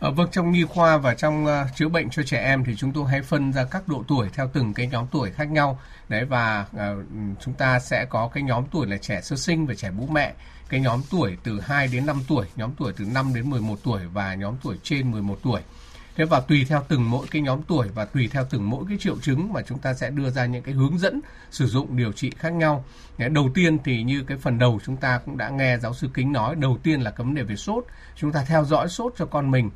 À, 0.00 0.10
vâng, 0.10 0.28
trong 0.32 0.52
nhi 0.52 0.64
khoa 0.64 0.96
và 0.96 1.14
trong 1.14 1.44
uh, 1.44 1.76
chữa 1.76 1.88
bệnh 1.88 2.10
cho 2.10 2.22
trẻ 2.22 2.44
em 2.44 2.64
thì 2.64 2.76
chúng 2.76 2.92
tôi 2.92 3.10
hay 3.10 3.22
phân 3.22 3.52
ra 3.52 3.64
các 3.64 3.88
độ 3.88 4.04
tuổi 4.08 4.28
theo 4.32 4.50
từng 4.52 4.74
cái 4.74 4.86
nhóm 4.86 5.06
tuổi 5.10 5.30
khác 5.30 5.50
nhau. 5.50 5.80
Đấy 6.08 6.24
và 6.24 6.66
uh, 6.76 7.06
chúng 7.40 7.54
ta 7.54 7.78
sẽ 7.80 8.04
có 8.04 8.28
cái 8.34 8.42
nhóm 8.42 8.64
tuổi 8.72 8.86
là 8.86 8.96
trẻ 8.96 9.20
sơ 9.20 9.36
sinh 9.36 9.66
và 9.66 9.74
trẻ 9.74 9.90
bú 9.90 10.06
mẹ, 10.06 10.32
cái 10.68 10.80
nhóm 10.80 11.02
tuổi 11.10 11.36
từ 11.42 11.60
2 11.60 11.88
đến 11.88 12.06
5 12.06 12.22
tuổi, 12.28 12.46
nhóm 12.56 12.70
tuổi 12.78 12.92
từ 12.96 13.04
5 13.04 13.34
đến 13.34 13.50
11 13.50 13.78
tuổi 13.84 14.00
và 14.12 14.34
nhóm 14.34 14.56
tuổi 14.62 14.76
trên 14.82 15.10
11 15.10 15.38
tuổi. 15.42 15.60
Thế 16.20 16.26
và 16.26 16.40
tùy 16.40 16.66
theo 16.68 16.82
từng 16.88 17.10
mỗi 17.10 17.26
cái 17.30 17.42
nhóm 17.42 17.62
tuổi 17.62 17.88
và 17.94 18.04
tùy 18.04 18.28
theo 18.32 18.44
từng 18.50 18.70
mỗi 18.70 18.84
cái 18.88 18.98
triệu 19.00 19.18
chứng 19.18 19.52
mà 19.52 19.62
chúng 19.62 19.78
ta 19.78 19.94
sẽ 19.94 20.10
đưa 20.10 20.30
ra 20.30 20.46
những 20.46 20.62
cái 20.62 20.74
hướng 20.74 20.98
dẫn 20.98 21.20
sử 21.50 21.66
dụng 21.66 21.96
điều 21.96 22.12
trị 22.12 22.30
khác 22.38 22.52
nhau. 22.52 22.84
Đầu 23.30 23.50
tiên 23.54 23.78
thì 23.84 24.02
như 24.02 24.24
cái 24.26 24.38
phần 24.38 24.58
đầu 24.58 24.80
chúng 24.84 24.96
ta 24.96 25.20
cũng 25.26 25.36
đã 25.36 25.48
nghe 25.48 25.78
giáo 25.78 25.94
sư 25.94 26.08
Kính 26.14 26.32
nói, 26.32 26.54
đầu 26.54 26.78
tiên 26.82 27.00
là 27.00 27.10
cái 27.10 27.24
vấn 27.24 27.34
đề 27.34 27.42
về 27.42 27.56
sốt. 27.56 27.84
Chúng 28.16 28.32
ta 28.32 28.44
theo 28.44 28.64
dõi 28.64 28.88
sốt 28.88 29.14
cho 29.18 29.26
con 29.26 29.50
mình, 29.50 29.70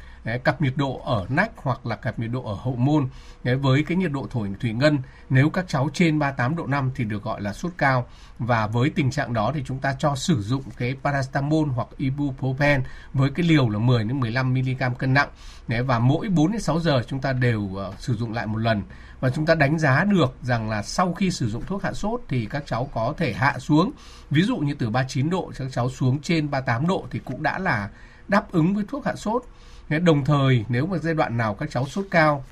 cặp 0.44 0.62
nhiệt 0.62 0.72
độ 0.76 1.00
ở 1.04 1.26
nách 1.28 1.50
hoặc 1.56 1.86
là 1.86 1.96
cặp 1.96 2.18
nhiệt 2.18 2.30
độ 2.30 2.44
ở 2.44 2.54
hậu 2.54 2.76
môn. 2.76 3.08
Với 3.60 3.84
cái 3.84 3.96
nhiệt 3.96 4.12
độ 4.12 4.26
thổi 4.30 4.48
thủy 4.60 4.72
ngân, 4.72 4.98
nếu 5.30 5.50
các 5.50 5.64
cháu 5.68 5.88
trên 5.92 6.18
38 6.18 6.56
độ 6.56 6.66
5 6.66 6.90
thì 6.94 7.04
được 7.04 7.22
gọi 7.22 7.40
là 7.40 7.52
sốt 7.52 7.72
cao. 7.78 8.08
Và 8.38 8.66
với 8.66 8.90
tình 8.90 9.10
trạng 9.10 9.32
đó 9.32 9.52
thì 9.54 9.62
chúng 9.66 9.78
ta 9.78 9.96
cho 9.98 10.14
sử 10.14 10.42
dụng 10.42 10.62
cái 10.76 10.94
paracetamol 11.02 11.68
hoặc 11.68 11.88
ibuprofen 11.98 12.80
với 13.12 13.30
cái 13.30 13.46
liều 13.46 13.68
là 13.68 13.78
10 13.78 14.04
đến 14.04 14.20
15 14.20 14.54
mg 14.54 14.94
cân 14.98 15.14
nặng. 15.14 15.28
Và 15.68 15.98
mỗi 15.98 16.28
4 16.28 16.52
đến 16.52 16.60
6 16.60 16.80
giờ 16.80 17.02
chúng 17.06 17.20
ta 17.20 17.32
đều 17.32 17.60
uh, 17.60 17.94
sử 17.98 18.14
dụng 18.14 18.32
lại 18.32 18.46
một 18.46 18.58
lần. 18.58 18.82
Và 19.20 19.30
chúng 19.30 19.46
ta 19.46 19.54
đánh 19.54 19.78
giá 19.78 20.04
được 20.04 20.34
rằng 20.42 20.70
là 20.70 20.82
sau 20.82 21.12
khi 21.14 21.30
sử 21.30 21.48
dụng 21.48 21.62
thuốc 21.66 21.82
hạ 21.82 21.92
sốt 21.92 22.20
thì 22.28 22.46
các 22.46 22.62
cháu 22.66 22.88
có 22.94 23.14
thể 23.16 23.32
hạ 23.32 23.58
xuống. 23.58 23.92
Ví 24.30 24.42
dụ 24.42 24.56
như 24.56 24.74
từ 24.74 24.90
39 24.90 25.30
độ 25.30 25.52
các 25.58 25.68
cháu 25.72 25.90
xuống 25.90 26.20
trên 26.20 26.50
38 26.50 26.86
độ 26.86 27.06
thì 27.10 27.20
cũng 27.24 27.42
đã 27.42 27.58
là 27.58 27.90
đáp 28.28 28.52
ứng 28.52 28.74
với 28.74 28.84
thuốc 28.88 29.06
hạ 29.06 29.14
sốt. 29.16 29.44
Đồng 29.88 30.24
thời 30.24 30.64
nếu 30.68 30.86
mà 30.86 30.98
giai 30.98 31.14
đoạn 31.14 31.36
nào 31.36 31.54
các 31.54 31.70
cháu 31.70 31.86
sốt 31.86 32.06
cao 32.10 32.44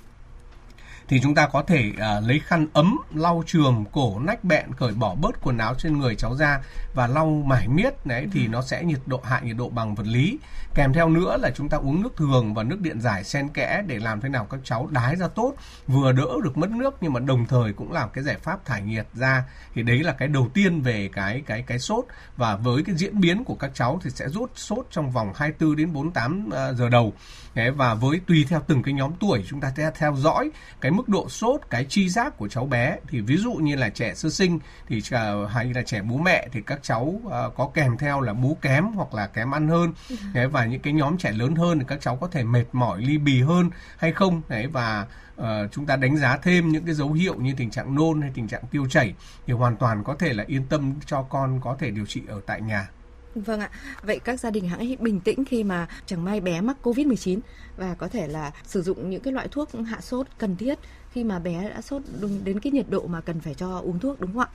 thì 1.12 1.20
chúng 1.22 1.34
ta 1.34 1.46
có 1.46 1.62
thể 1.62 1.92
uh, 1.92 2.28
lấy 2.28 2.40
khăn 2.46 2.66
ấm 2.72 2.98
lau 3.14 3.42
chườm 3.46 3.84
cổ 3.92 4.18
nách 4.18 4.44
bẹn 4.44 4.74
cởi 4.74 4.92
bỏ 4.92 5.14
bớt 5.14 5.42
quần 5.42 5.58
áo 5.58 5.74
trên 5.78 5.98
người 5.98 6.14
cháu 6.14 6.36
ra 6.36 6.60
và 6.94 7.06
lau 7.06 7.26
mải 7.46 7.68
miết 7.68 8.06
đấy 8.06 8.28
thì 8.32 8.46
nó 8.46 8.62
sẽ 8.62 8.84
nhiệt 8.84 9.00
độ 9.06 9.20
hạ 9.24 9.40
nhiệt 9.40 9.56
độ 9.56 9.68
bằng 9.68 9.94
vật 9.94 10.06
lý. 10.06 10.38
Kèm 10.74 10.92
theo 10.92 11.08
nữa 11.08 11.36
là 11.40 11.50
chúng 11.50 11.68
ta 11.68 11.78
uống 11.78 12.02
nước 12.02 12.16
thường 12.16 12.54
và 12.54 12.62
nước 12.62 12.80
điện 12.80 13.00
giải 13.00 13.24
xen 13.24 13.48
kẽ 13.48 13.82
để 13.86 13.98
làm 13.98 14.20
thế 14.20 14.28
nào 14.28 14.46
các 14.50 14.60
cháu 14.64 14.88
đái 14.90 15.16
ra 15.16 15.28
tốt 15.28 15.54
vừa 15.86 16.12
đỡ 16.12 16.28
được 16.44 16.56
mất 16.56 16.70
nước 16.70 16.96
nhưng 17.00 17.12
mà 17.12 17.20
đồng 17.20 17.46
thời 17.46 17.72
cũng 17.72 17.92
làm 17.92 18.08
cái 18.12 18.24
giải 18.24 18.36
pháp 18.42 18.64
thải 18.64 18.82
nhiệt 18.82 19.06
ra. 19.14 19.44
Thì 19.74 19.82
đấy 19.82 19.98
là 19.98 20.12
cái 20.12 20.28
đầu 20.28 20.48
tiên 20.54 20.80
về 20.80 21.10
cái 21.12 21.42
cái 21.46 21.62
cái 21.66 21.78
sốt 21.78 22.04
và 22.36 22.56
với 22.56 22.82
cái 22.86 22.94
diễn 22.94 23.20
biến 23.20 23.44
của 23.44 23.54
các 23.54 23.70
cháu 23.74 24.00
thì 24.04 24.10
sẽ 24.10 24.28
rút 24.28 24.50
sốt 24.54 24.86
trong 24.90 25.10
vòng 25.10 25.32
24 25.34 25.76
đến 25.76 25.92
48 25.92 26.50
à, 26.50 26.72
giờ 26.72 26.88
đầu. 26.88 27.12
Đấy, 27.54 27.70
và 27.70 27.94
với 27.94 28.20
tùy 28.26 28.46
theo 28.48 28.60
từng 28.66 28.82
cái 28.82 28.94
nhóm 28.94 29.12
tuổi 29.20 29.44
chúng 29.48 29.60
ta 29.60 29.72
sẽ 29.76 29.90
theo 29.94 30.16
dõi 30.16 30.50
cái 30.80 30.92
mức 30.92 31.08
độ 31.08 31.28
sốt 31.28 31.60
cái 31.70 31.84
chi 31.88 32.08
giác 32.08 32.36
của 32.36 32.48
cháu 32.48 32.66
bé. 32.66 32.96
Thì 33.08 33.20
ví 33.20 33.36
dụ 33.36 33.52
như 33.52 33.76
là 33.76 33.88
trẻ 33.88 34.14
sơ 34.14 34.30
sinh 34.30 34.58
thì 34.88 35.02
hay 35.48 35.74
là 35.74 35.82
trẻ 35.82 36.02
bú 36.02 36.18
mẹ 36.18 36.48
thì 36.52 36.60
các 36.66 36.78
cháu 36.82 37.02
uh, 37.02 37.32
có 37.56 37.70
kèm 37.74 37.98
theo 37.98 38.20
là 38.20 38.32
bú 38.32 38.56
kém 38.62 38.84
hoặc 38.84 39.14
là 39.14 39.26
kém 39.26 39.54
ăn 39.54 39.68
hơn. 39.68 39.92
Ừ. 40.08 40.16
đấy, 40.34 40.48
và 40.48 40.64
những 40.64 40.80
cái 40.80 40.92
nhóm 40.92 41.18
trẻ 41.18 41.32
lớn 41.32 41.54
hơn 41.54 41.78
thì 41.78 41.84
các 41.88 42.00
cháu 42.00 42.16
có 42.16 42.28
thể 42.28 42.44
mệt 42.44 42.64
mỏi 42.72 43.02
ly 43.02 43.18
bì 43.18 43.42
hơn 43.42 43.70
hay 43.96 44.12
không. 44.12 44.42
Đấy 44.48 44.66
và 44.66 45.06
uh, 45.40 45.46
chúng 45.72 45.86
ta 45.86 45.96
đánh 45.96 46.16
giá 46.16 46.36
thêm 46.36 46.72
những 46.72 46.84
cái 46.84 46.94
dấu 46.94 47.12
hiệu 47.12 47.34
như 47.40 47.54
tình 47.56 47.70
trạng 47.70 47.94
nôn 47.94 48.22
hay 48.22 48.30
tình 48.34 48.48
trạng 48.48 48.62
tiêu 48.70 48.86
chảy 48.90 49.14
thì 49.46 49.52
hoàn 49.52 49.76
toàn 49.76 50.04
có 50.04 50.14
thể 50.14 50.32
là 50.32 50.44
yên 50.46 50.66
tâm 50.66 50.94
cho 51.06 51.22
con 51.22 51.60
có 51.60 51.76
thể 51.78 51.90
điều 51.90 52.06
trị 52.06 52.22
ở 52.28 52.40
tại 52.46 52.60
nhà 52.60 52.88
Vâng 53.34 53.60
ạ. 53.60 53.70
Vậy 54.02 54.18
các 54.18 54.40
gia 54.40 54.50
đình 54.50 54.68
hãy 54.68 54.96
bình 55.00 55.20
tĩnh 55.20 55.44
khi 55.44 55.64
mà 55.64 55.88
chẳng 56.06 56.24
may 56.24 56.40
bé 56.40 56.60
mắc 56.60 56.76
Covid-19 56.82 57.38
và 57.76 57.94
có 57.94 58.08
thể 58.08 58.28
là 58.28 58.52
sử 58.64 58.82
dụng 58.82 59.10
những 59.10 59.22
cái 59.22 59.32
loại 59.32 59.48
thuốc 59.48 59.68
hạ 59.88 60.00
sốt 60.00 60.26
cần 60.38 60.56
thiết 60.56 60.78
khi 61.12 61.24
mà 61.24 61.38
bé 61.38 61.70
đã 61.74 61.80
sốt 61.80 62.02
đúng 62.20 62.44
đến 62.44 62.60
cái 62.60 62.72
nhiệt 62.72 62.86
độ 62.88 63.06
mà 63.06 63.20
cần 63.20 63.40
phải 63.40 63.54
cho 63.54 63.78
uống 63.78 63.98
thuốc 63.98 64.20
đúng 64.20 64.32
không 64.32 64.40
ạ? 64.40 64.48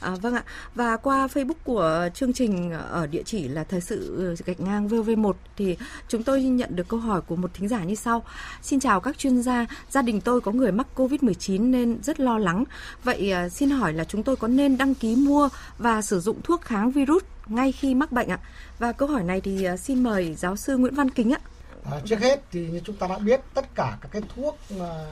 À, 0.00 0.10
vâng 0.22 0.34
ạ. 0.34 0.44
Và 0.74 0.96
qua 0.96 1.26
Facebook 1.26 1.54
của 1.64 2.08
chương 2.14 2.32
trình 2.32 2.72
ở 2.72 3.06
địa 3.06 3.22
chỉ 3.26 3.48
là 3.48 3.64
thời 3.64 3.80
sự 3.80 4.16
ừ, 4.16 4.34
gạch 4.44 4.60
ngang 4.60 4.88
VV1 4.88 5.32
thì 5.56 5.76
chúng 6.08 6.22
tôi 6.22 6.42
nhận 6.42 6.76
được 6.76 6.88
câu 6.88 7.00
hỏi 7.00 7.20
của 7.20 7.36
một 7.36 7.50
thính 7.54 7.68
giả 7.68 7.84
như 7.84 7.94
sau. 7.94 8.22
Xin 8.62 8.80
chào 8.80 9.00
các 9.00 9.18
chuyên 9.18 9.42
gia, 9.42 9.66
gia 9.90 10.02
đình 10.02 10.20
tôi 10.20 10.40
có 10.40 10.52
người 10.52 10.72
mắc 10.72 10.86
Covid-19 10.96 11.70
nên 11.70 12.02
rất 12.02 12.20
lo 12.20 12.38
lắng. 12.38 12.64
Vậy 13.04 13.32
à, 13.32 13.48
xin 13.48 13.70
hỏi 13.70 13.92
là 13.92 14.04
chúng 14.04 14.22
tôi 14.22 14.36
có 14.36 14.48
nên 14.48 14.78
đăng 14.78 14.94
ký 14.94 15.16
mua 15.16 15.48
và 15.78 16.02
sử 16.02 16.20
dụng 16.20 16.42
thuốc 16.42 16.60
kháng 16.60 16.90
virus 16.90 17.22
ngay 17.46 17.72
khi 17.72 17.94
mắc 17.94 18.12
bệnh 18.12 18.28
ạ? 18.28 18.38
Và 18.78 18.92
câu 18.92 19.08
hỏi 19.08 19.22
này 19.22 19.40
thì 19.40 19.64
à, 19.64 19.76
xin 19.76 20.02
mời 20.02 20.34
giáo 20.34 20.56
sư 20.56 20.76
Nguyễn 20.76 20.94
Văn 20.94 21.10
Kính 21.10 21.32
ạ. 21.32 21.40
À, 21.90 22.00
trước 22.04 22.20
hết 22.20 22.42
thì 22.52 22.66
như 22.66 22.80
chúng 22.84 22.96
ta 22.96 23.06
đã 23.06 23.18
biết 23.18 23.40
tất 23.54 23.74
cả 23.74 23.98
các 24.00 24.08
cái 24.12 24.22
thuốc 24.34 24.58
mà 24.78 25.06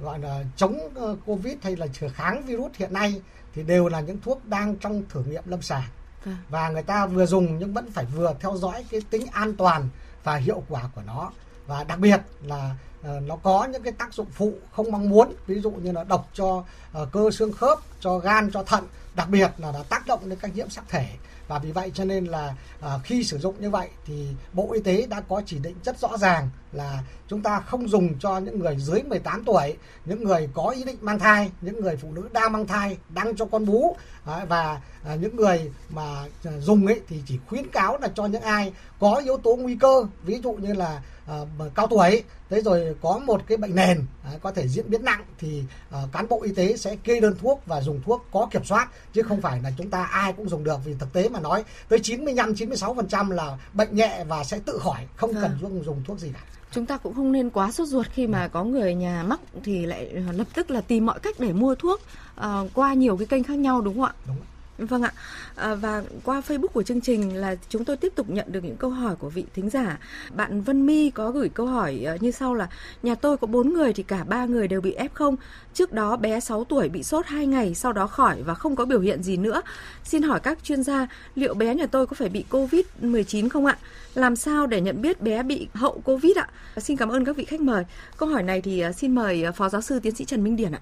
gọi 0.00 0.18
là 0.18 0.44
chống 0.56 0.78
ờ, 0.94 1.16
covid 1.26 1.54
hay 1.62 1.76
là 1.76 1.86
kháng 2.14 2.42
virus 2.46 2.72
hiện 2.76 2.92
nay 2.92 3.22
thì 3.54 3.62
đều 3.62 3.88
là 3.88 4.00
những 4.00 4.20
thuốc 4.20 4.46
đang 4.46 4.76
trong 4.76 5.02
thử 5.08 5.22
nghiệm 5.22 5.42
lâm 5.46 5.62
sàng 5.62 5.88
à. 6.24 6.36
và 6.48 6.68
người 6.68 6.82
ta 6.82 7.06
vừa 7.06 7.26
dùng 7.26 7.58
nhưng 7.58 7.72
vẫn 7.72 7.90
phải 7.90 8.04
vừa 8.04 8.34
theo 8.40 8.56
dõi 8.56 8.84
cái 8.90 9.00
tính 9.10 9.26
an 9.32 9.56
toàn 9.56 9.88
và 10.24 10.36
hiệu 10.36 10.62
quả 10.68 10.82
của 10.94 11.02
nó 11.06 11.30
và 11.66 11.84
đặc 11.84 11.98
biệt 11.98 12.20
là 12.42 12.76
nó 13.02 13.36
có 13.36 13.64
những 13.64 13.82
cái 13.82 13.92
tác 13.92 14.14
dụng 14.14 14.26
phụ 14.32 14.52
không 14.72 14.90
mong 14.92 15.08
muốn 15.08 15.34
ví 15.46 15.60
dụ 15.60 15.70
như 15.70 15.92
là 15.92 16.04
độc 16.04 16.28
cho 16.34 16.64
cơ 17.12 17.30
xương 17.30 17.52
khớp 17.52 17.78
cho 18.00 18.18
gan 18.18 18.50
cho 18.52 18.62
thận 18.62 18.84
đặc 19.16 19.28
biệt 19.28 19.50
là 19.58 19.72
nó 19.72 19.82
tác 19.88 20.06
động 20.06 20.28
đến 20.28 20.38
các 20.42 20.54
nhiễm 20.54 20.70
sắc 20.70 20.84
thể. 20.88 21.06
Và 21.48 21.58
vì 21.58 21.72
vậy 21.72 21.90
cho 21.94 22.04
nên 22.04 22.24
là 22.24 22.54
à, 22.80 22.98
khi 23.04 23.24
sử 23.24 23.38
dụng 23.38 23.54
như 23.60 23.70
vậy 23.70 23.88
thì 24.06 24.28
Bộ 24.52 24.72
Y 24.72 24.80
tế 24.80 25.06
đã 25.06 25.20
có 25.20 25.42
chỉ 25.46 25.58
định 25.58 25.76
rất 25.84 25.98
rõ 25.98 26.16
ràng 26.18 26.48
là 26.72 27.02
chúng 27.28 27.42
ta 27.42 27.60
không 27.60 27.88
dùng 27.88 28.18
cho 28.18 28.38
những 28.38 28.58
người 28.58 28.76
dưới 28.78 29.02
18 29.02 29.44
tuổi, 29.44 29.76
những 30.04 30.24
người 30.24 30.48
có 30.54 30.68
ý 30.68 30.84
định 30.84 30.96
mang 31.00 31.18
thai, 31.18 31.50
những 31.60 31.80
người 31.80 31.96
phụ 31.96 32.12
nữ 32.12 32.28
đang 32.32 32.52
mang 32.52 32.66
thai, 32.66 32.98
đang 33.08 33.36
cho 33.36 33.44
con 33.44 33.66
bú. 33.66 33.96
À, 34.24 34.44
và 34.48 34.80
à, 35.04 35.14
những 35.14 35.36
người 35.36 35.70
mà 35.88 36.24
à, 36.44 36.52
dùng 36.60 36.86
ấy 36.86 37.00
thì 37.08 37.22
chỉ 37.26 37.38
khuyến 37.48 37.70
cáo 37.70 37.98
là 37.98 38.08
cho 38.14 38.26
những 38.26 38.42
ai 38.42 38.72
có 39.00 39.14
yếu 39.24 39.36
tố 39.36 39.56
nguy 39.56 39.76
cơ, 39.76 40.06
ví 40.22 40.40
dụ 40.42 40.52
như 40.52 40.72
là 40.72 41.02
à, 41.26 41.36
cao 41.74 41.86
tuổi, 41.86 42.22
thế 42.50 42.60
rồi 42.60 42.96
có 43.02 43.18
một 43.18 43.42
cái 43.46 43.56
bệnh 43.56 43.74
nền 43.74 44.06
à, 44.24 44.30
có 44.42 44.52
thể 44.52 44.68
diễn 44.68 44.90
biến 44.90 45.04
nặng 45.04 45.24
thì 45.38 45.62
à, 45.90 45.98
cán 46.12 46.28
bộ 46.28 46.42
y 46.42 46.52
tế 46.52 46.76
sẽ 46.76 46.96
kê 46.96 47.20
đơn 47.20 47.34
thuốc 47.40 47.62
và 47.66 47.80
dùng 47.86 48.00
thuốc 48.04 48.26
có 48.32 48.48
kiểm 48.50 48.64
soát 48.64 48.88
chứ 49.12 49.22
không 49.22 49.40
phải 49.40 49.60
là 49.62 49.72
chúng 49.78 49.90
ta 49.90 50.04
ai 50.04 50.32
cũng 50.32 50.48
dùng 50.48 50.64
được 50.64 50.78
vì 50.84 50.94
thực 50.98 51.12
tế 51.12 51.28
mà 51.28 51.40
nói 51.40 51.64
tới 51.88 51.98
95 51.98 52.52
96% 52.52 53.30
là 53.30 53.58
bệnh 53.72 53.96
nhẹ 53.96 54.24
và 54.28 54.44
sẽ 54.44 54.58
tự 54.66 54.78
khỏi, 54.82 55.06
không 55.16 55.34
cần 55.34 55.50
à. 55.52 55.58
dùng 55.60 55.84
dùng 55.84 56.02
thuốc 56.06 56.18
gì 56.18 56.30
cả 56.34 56.40
chúng 56.72 56.86
ta 56.86 56.96
cũng 56.96 57.14
không 57.14 57.32
nên 57.32 57.50
quá 57.50 57.72
sốt 57.72 57.88
ruột 57.88 58.06
khi 58.12 58.26
mà 58.26 58.48
có 58.48 58.64
người 58.64 58.94
nhà 58.94 59.24
mắc 59.26 59.40
thì 59.64 59.86
lại 59.86 60.12
lập 60.32 60.46
tức 60.54 60.70
là 60.70 60.80
tìm 60.80 61.06
mọi 61.06 61.20
cách 61.20 61.36
để 61.38 61.52
mua 61.52 61.74
thuốc 61.74 62.00
uh, 62.40 62.44
qua 62.74 62.94
nhiều 62.94 63.16
cái 63.16 63.26
kênh 63.26 63.44
khác 63.44 63.58
nhau 63.58 63.80
đúng 63.80 63.94
không 63.94 64.04
ạ? 64.04 64.14
Đúng. 64.26 64.36
Vâng 64.78 65.02
ạ. 65.02 65.12
À, 65.54 65.74
và 65.74 66.02
qua 66.24 66.42
Facebook 66.48 66.68
của 66.68 66.82
chương 66.82 67.00
trình 67.00 67.36
là 67.36 67.56
chúng 67.68 67.84
tôi 67.84 67.96
tiếp 67.96 68.12
tục 68.14 68.30
nhận 68.30 68.52
được 68.52 68.64
những 68.64 68.76
câu 68.76 68.90
hỏi 68.90 69.16
của 69.16 69.28
vị 69.28 69.44
thính 69.54 69.70
giả. 69.70 69.98
Bạn 70.34 70.62
Vân 70.62 70.86
My 70.86 71.10
có 71.10 71.30
gửi 71.30 71.48
câu 71.48 71.66
hỏi 71.66 72.02
ờ, 72.06 72.18
như 72.20 72.30
sau 72.30 72.54
là 72.54 72.68
nhà 73.02 73.14
tôi 73.14 73.36
có 73.36 73.46
4 73.46 73.72
người 73.72 73.92
thì 73.92 74.02
cả 74.02 74.24
ba 74.24 74.44
người 74.44 74.68
đều 74.68 74.80
bị 74.80 74.96
F0. 74.96 75.36
Trước 75.74 75.92
đó 75.92 76.16
bé 76.16 76.40
6 76.40 76.64
tuổi 76.64 76.88
bị 76.88 77.02
sốt 77.02 77.26
2 77.26 77.46
ngày 77.46 77.74
sau 77.74 77.92
đó 77.92 78.06
khỏi 78.06 78.42
và 78.42 78.54
không 78.54 78.76
có 78.76 78.84
biểu 78.84 79.00
hiện 79.00 79.22
gì 79.22 79.36
nữa. 79.36 79.62
Xin 80.04 80.22
hỏi 80.22 80.40
các 80.40 80.58
chuyên 80.64 80.82
gia 80.82 81.06
liệu 81.34 81.54
bé 81.54 81.74
nhà 81.74 81.86
tôi 81.86 82.06
có 82.06 82.14
phải 82.14 82.28
bị 82.28 82.44
Covid-19 82.50 83.48
không 83.48 83.66
ạ? 83.66 83.76
Làm 84.14 84.36
sao 84.36 84.66
để 84.66 84.80
nhận 84.80 85.02
biết 85.02 85.22
bé 85.22 85.42
bị 85.42 85.68
hậu 85.74 86.00
Covid 86.04 86.36
ạ? 86.36 86.48
Xin 86.76 86.96
cảm 86.96 87.08
ơn 87.08 87.24
các 87.24 87.36
vị 87.36 87.44
khách 87.44 87.60
mời. 87.60 87.84
Câu 88.16 88.28
hỏi 88.28 88.42
này 88.42 88.60
thì 88.60 88.80
ờ, 88.80 88.92
xin 88.92 89.14
mời 89.14 89.42
ờ, 89.42 89.52
Phó 89.52 89.68
Giáo 89.68 89.80
sư 89.80 90.00
Tiến 90.00 90.14
sĩ 90.14 90.24
Trần 90.24 90.44
Minh 90.44 90.56
Điển 90.56 90.72
ạ. 90.72 90.80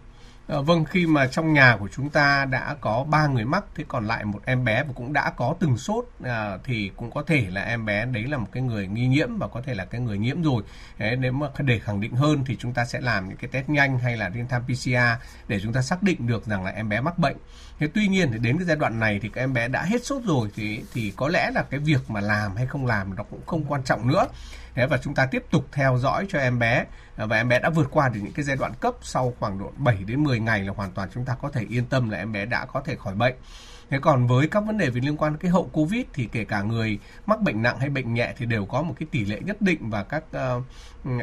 À, 0.48 0.60
vâng, 0.60 0.84
khi 0.84 1.06
mà 1.06 1.26
trong 1.26 1.52
nhà 1.52 1.76
của 1.80 1.88
chúng 1.88 2.10
ta 2.10 2.44
đã 2.44 2.76
có 2.80 3.04
ba 3.10 3.26
người 3.26 3.44
mắc, 3.44 3.64
thế 3.74 3.84
còn 3.88 4.06
lại 4.06 4.24
một 4.24 4.40
em 4.44 4.64
bé 4.64 4.84
và 4.84 4.92
cũng 4.94 5.12
đã 5.12 5.30
có 5.30 5.54
từng 5.60 5.78
sốt 5.78 6.04
à, 6.24 6.58
thì 6.64 6.90
cũng 6.96 7.10
có 7.10 7.22
thể 7.22 7.46
là 7.50 7.62
em 7.62 7.84
bé 7.84 8.04
đấy 8.04 8.24
là 8.26 8.38
một 8.38 8.46
cái 8.52 8.62
người 8.62 8.86
nghi 8.86 9.06
nhiễm 9.06 9.38
và 9.38 9.48
có 9.48 9.62
thể 9.66 9.74
là 9.74 9.84
cái 9.84 10.00
người 10.00 10.18
nhiễm 10.18 10.42
rồi. 10.42 10.62
Đấy, 10.98 11.16
nếu 11.16 11.32
mà 11.32 11.46
để 11.58 11.78
khẳng 11.78 12.00
định 12.00 12.16
hơn 12.16 12.44
thì 12.46 12.56
chúng 12.56 12.72
ta 12.72 12.84
sẽ 12.84 13.00
làm 13.00 13.28
những 13.28 13.36
cái 13.36 13.48
test 13.52 13.68
nhanh 13.68 13.98
hay 13.98 14.16
là 14.16 14.30
real 14.30 14.46
time 14.46 14.60
PCR 14.66 15.24
để 15.48 15.60
chúng 15.60 15.72
ta 15.72 15.82
xác 15.82 16.02
định 16.02 16.26
được 16.26 16.46
rằng 16.46 16.64
là 16.64 16.70
em 16.70 16.88
bé 16.88 17.00
mắc 17.00 17.18
bệnh. 17.18 17.36
Thế 17.78 17.88
tuy 17.94 18.08
nhiên 18.08 18.32
thì 18.32 18.38
đến 18.38 18.58
cái 18.58 18.66
giai 18.66 18.76
đoạn 18.76 19.00
này 19.00 19.18
thì 19.22 19.28
các 19.28 19.40
em 19.40 19.52
bé 19.52 19.68
đã 19.68 19.82
hết 19.82 20.04
sốt 20.04 20.22
rồi 20.24 20.48
thì 20.56 20.84
thì 20.92 21.12
có 21.16 21.28
lẽ 21.28 21.50
là 21.54 21.62
cái 21.70 21.80
việc 21.80 22.10
mà 22.10 22.20
làm 22.20 22.56
hay 22.56 22.66
không 22.66 22.86
làm 22.86 23.16
nó 23.16 23.22
cũng 23.22 23.46
không 23.46 23.64
quan 23.64 23.82
trọng 23.84 24.08
nữa. 24.08 24.26
Thế 24.74 24.86
và 24.86 24.98
chúng 24.98 25.14
ta 25.14 25.26
tiếp 25.26 25.44
tục 25.50 25.68
theo 25.72 25.98
dõi 25.98 26.26
cho 26.28 26.38
em 26.38 26.58
bé 26.58 26.84
ờ, 27.16 27.26
và 27.26 27.36
em 27.36 27.48
bé 27.48 27.58
đã 27.58 27.70
vượt 27.70 27.88
qua 27.90 28.08
được 28.08 28.20
những 28.22 28.32
cái 28.32 28.44
giai 28.44 28.56
đoạn 28.56 28.72
cấp 28.80 28.94
sau 29.02 29.34
khoảng 29.40 29.58
độ 29.58 29.72
7 29.76 29.96
đến 30.06 30.24
10 30.24 30.40
ngày 30.40 30.60
là 30.60 30.72
hoàn 30.76 30.90
toàn 30.92 31.08
chúng 31.14 31.24
ta 31.24 31.36
có 31.42 31.50
thể 31.50 31.66
yên 31.68 31.86
tâm 31.86 32.10
là 32.10 32.18
em 32.18 32.32
bé 32.32 32.46
đã 32.46 32.66
có 32.66 32.80
thể 32.80 32.96
khỏi 32.96 33.14
bệnh. 33.14 33.34
Thế 33.90 33.98
còn 33.98 34.26
với 34.26 34.46
các 34.46 34.60
vấn 34.60 34.78
đề 34.78 34.90
về 34.90 35.00
liên 35.00 35.16
quan 35.16 35.32
đến 35.32 35.40
cái 35.40 35.50
hậu 35.50 35.68
Covid 35.72 36.02
thì 36.12 36.28
kể 36.32 36.44
cả 36.44 36.62
người 36.62 36.98
mắc 37.26 37.40
bệnh 37.40 37.62
nặng 37.62 37.78
hay 37.78 37.88
bệnh 37.88 38.14
nhẹ 38.14 38.34
thì 38.38 38.46
đều 38.46 38.66
có 38.66 38.82
một 38.82 38.94
cái 38.98 39.06
tỷ 39.10 39.24
lệ 39.24 39.40
nhất 39.44 39.62
định 39.62 39.90
và 39.90 40.02
các 40.02 40.24
uh, 40.58 40.64